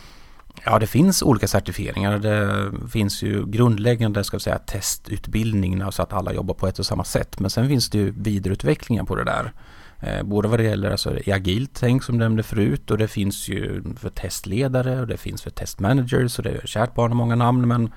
Ja, 0.66 0.80
det 0.80 0.88
finns 0.88 1.24
olika 1.24 1.48
certifieringar. 1.48 2.20
Det 2.20 2.72
finns 2.90 3.24
ju 3.24 3.46
grundläggande 3.46 4.24
ska 4.24 4.40
säga, 4.40 4.58
testutbildning 4.58 5.92
så 5.92 6.02
att 6.02 6.14
alla 6.14 6.34
jobbar 6.34 6.54
på 6.54 6.68
ett 6.68 6.80
och 6.80 6.86
samma 6.86 7.04
sätt. 7.04 7.40
Men 7.40 7.50
sen 7.50 7.68
finns 7.68 7.90
det 7.90 7.98
ju 7.98 8.14
vidareutvecklingar 8.18 9.04
på 9.04 9.16
det 9.16 9.24
där. 9.24 9.54
Eh, 10.00 10.24
både 10.24 10.48
vad 10.48 10.60
det 10.60 10.64
gäller 10.64 10.92
alltså, 10.92 11.20
i 11.20 11.32
agilt 11.32 11.72
tänk 11.74 12.04
som 12.04 12.18
du 12.18 12.24
nämnde 12.26 12.44
förut 12.44 12.92
och 12.92 12.98
det 12.98 13.08
finns 13.08 13.50
ju 13.50 13.84
för 13.98 14.10
testledare 14.10 15.02
och 15.02 15.08
det 15.08 15.18
finns 15.18 15.42
för 15.42 15.50
testmanagers 15.50 16.38
och 16.38 16.44
det 16.44 16.50
är 16.50 16.68
kärt 16.68 16.96
barn 16.96 17.12
och 17.12 17.18
många 17.18 17.36
namn. 17.36 17.68
Men 17.68 17.92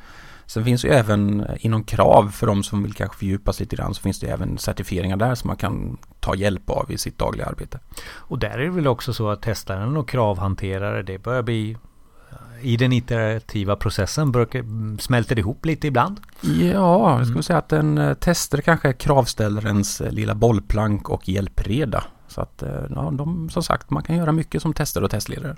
sen 0.47 0.65
finns 0.65 0.85
ju 0.85 0.89
även 0.89 1.41
eh, 1.41 1.67
inom 1.67 1.85
krav 1.85 2.31
för 2.31 2.47
de 2.47 2.63
som 2.63 2.83
vill 2.83 2.95
kanske 2.95 3.17
fördjupa 3.17 3.53
sig 3.53 3.65
lite 3.65 3.77
grann 3.77 3.95
så 3.95 4.03
finns 4.03 4.21
det 4.21 4.27
även 4.27 4.59
certifieringar 4.59 5.17
där 5.17 5.35
som 5.35 5.49
man 5.49 5.57
kan 5.57 5.97
ta 6.21 6.35
hjälp 6.35 6.71
av 6.71 6.93
i 6.93 6.99
sitt 6.99 7.19
dagliga 7.19 7.47
arbete. 7.47 7.81
Och 8.07 8.39
där 8.39 8.59
är 8.59 8.65
det 8.65 8.71
väl 8.71 8.87
också 8.87 9.13
så 9.13 9.29
att 9.29 9.43
testaren 9.43 9.97
och 9.97 10.09
kravhanterare 10.09 11.03
det 11.03 11.19
börjar 11.19 11.43
bli 11.43 11.77
i 12.61 12.77
den 12.77 12.93
iterativa 12.93 13.77
processen 13.77 14.33
brukar, 14.33 14.65
smälter 15.01 15.35
det 15.35 15.41
ihop 15.41 15.67
lite 15.67 15.87
ibland? 15.87 16.21
Ja, 16.41 17.11
jag 17.11 17.21
skulle 17.21 17.33
mm. 17.33 17.43
säga 17.43 17.59
att 17.59 17.73
en 17.73 17.99
eh, 17.99 18.15
tester 18.15 18.61
kanske 18.61 18.89
är 18.89 18.93
kravställarens 18.93 20.01
eh, 20.01 20.13
lilla 20.13 20.35
bollplank 20.35 21.11
och 21.11 21.29
hjälpreda. 21.29 22.05
Så 22.29 22.41
att 22.41 22.63
eh, 22.63 22.83
ja, 22.95 23.11
de, 23.13 23.51
som 23.51 23.63
sagt, 23.63 23.91
man 23.91 24.03
kan 24.03 24.17
göra 24.17 24.33
mycket 24.33 24.63
som 24.63 24.73
tester 24.73 25.05
och 25.05 25.11
testledare. 25.11 25.57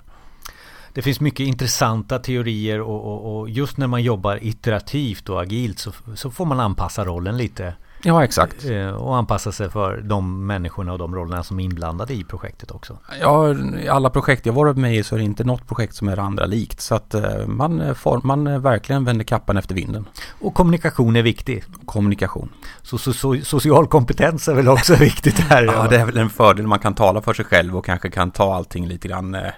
Det 0.93 1.01
finns 1.01 1.19
mycket 1.19 1.47
intressanta 1.47 2.19
teorier 2.19 2.81
och, 2.81 3.03
och, 3.03 3.39
och 3.39 3.49
just 3.49 3.77
när 3.77 3.87
man 3.87 4.03
jobbar 4.03 4.39
iterativt 4.41 5.29
och 5.29 5.41
agilt 5.41 5.79
så, 5.79 5.91
så 6.15 6.31
får 6.31 6.45
man 6.45 6.59
anpassa 6.59 7.05
rollen 7.05 7.37
lite 7.37 7.73
Ja, 8.03 8.23
exakt. 8.23 8.65
Eh, 8.65 8.89
och 8.89 9.17
anpassa 9.17 9.51
sig 9.51 9.69
för 9.69 10.01
de 10.01 10.47
människorna 10.47 10.91
och 10.91 10.97
de 10.97 11.15
rollerna 11.15 11.43
som 11.43 11.59
är 11.59 11.63
inblandade 11.63 12.13
i 12.13 12.23
projektet 12.23 12.71
också. 12.71 12.97
Ja, 13.21 13.55
i 13.83 13.87
alla 13.87 14.09
projekt 14.09 14.45
jag 14.45 14.53
varit 14.53 14.77
med 14.77 14.95
i 14.95 15.03
så 15.03 15.15
är 15.15 15.19
det 15.19 15.25
inte 15.25 15.43
något 15.43 15.67
projekt 15.67 15.95
som 15.95 16.07
är 16.07 16.15
det 16.15 16.21
andra 16.21 16.45
likt. 16.45 16.81
Så 16.81 16.95
att 16.95 17.13
eh, 17.13 17.47
man, 17.47 17.95
man 18.23 18.61
verkligen 18.61 19.05
vänder 19.05 19.25
kappan 19.25 19.57
efter 19.57 19.75
vinden. 19.75 20.05
Och 20.41 20.53
kommunikation 20.53 21.15
är 21.15 21.23
viktig. 21.23 21.63
Kommunikation. 21.85 22.49
Så, 22.81 22.97
så, 22.97 23.13
så 23.13 23.37
social 23.43 23.87
kompetens 23.87 24.47
är 24.47 24.53
väl 24.53 24.67
också 24.67 24.95
viktigt 24.99 25.39
här? 25.39 25.63
ja, 25.63 25.87
det 25.87 25.97
är 25.97 26.05
väl 26.05 26.17
en 26.17 26.29
fördel. 26.29 26.67
Man 26.67 26.79
kan 26.79 26.95
tala 26.95 27.21
för 27.21 27.33
sig 27.33 27.45
själv 27.45 27.77
och 27.77 27.85
kanske 27.85 28.09
kan 28.09 28.31
ta 28.31 28.55
allting 28.55 28.87
lite 28.87 29.07
grann 29.07 29.35
eh, 29.35 29.51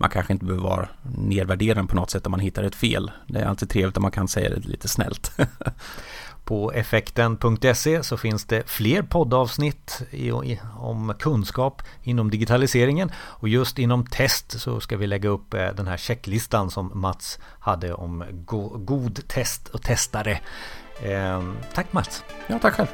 man 0.00 0.10
kanske 0.10 0.32
inte 0.32 0.44
behöver 0.44 0.68
vara 0.68 0.88
nedvärderande 1.16 1.90
på 1.90 1.96
något 1.96 2.10
sätt 2.10 2.26
om 2.26 2.30
man 2.30 2.40
hittar 2.40 2.62
ett 2.62 2.74
fel. 2.74 3.10
Det 3.26 3.40
är 3.40 3.46
alltid 3.46 3.70
trevligt 3.70 3.96
om 3.96 4.02
man 4.02 4.10
kan 4.10 4.28
säga 4.28 4.48
det 4.48 4.68
lite 4.68 4.88
snällt. 4.88 5.32
På 6.48 6.72
effekten.se 6.72 8.02
så 8.02 8.16
finns 8.16 8.44
det 8.44 8.68
fler 8.68 9.02
poddavsnitt 9.02 10.02
om 10.78 11.14
kunskap 11.18 11.82
inom 12.02 12.30
digitaliseringen 12.30 13.10
och 13.16 13.48
just 13.48 13.78
inom 13.78 14.06
test 14.06 14.60
så 14.60 14.80
ska 14.80 14.96
vi 14.96 15.06
lägga 15.06 15.28
upp 15.28 15.54
eh, 15.54 15.68
den 15.76 15.86
här 15.86 15.96
checklistan 15.96 16.70
som 16.70 16.92
Mats 16.94 17.38
hade 17.60 17.94
om 17.94 18.24
god 18.74 19.28
test 19.28 19.68
och 19.68 19.82
testare. 19.82 20.40
Ehm, 21.02 21.56
tack 21.74 21.92
Mats! 21.92 22.24
Ja, 22.46 22.58
tack 22.58 22.74
själv! 22.74 22.88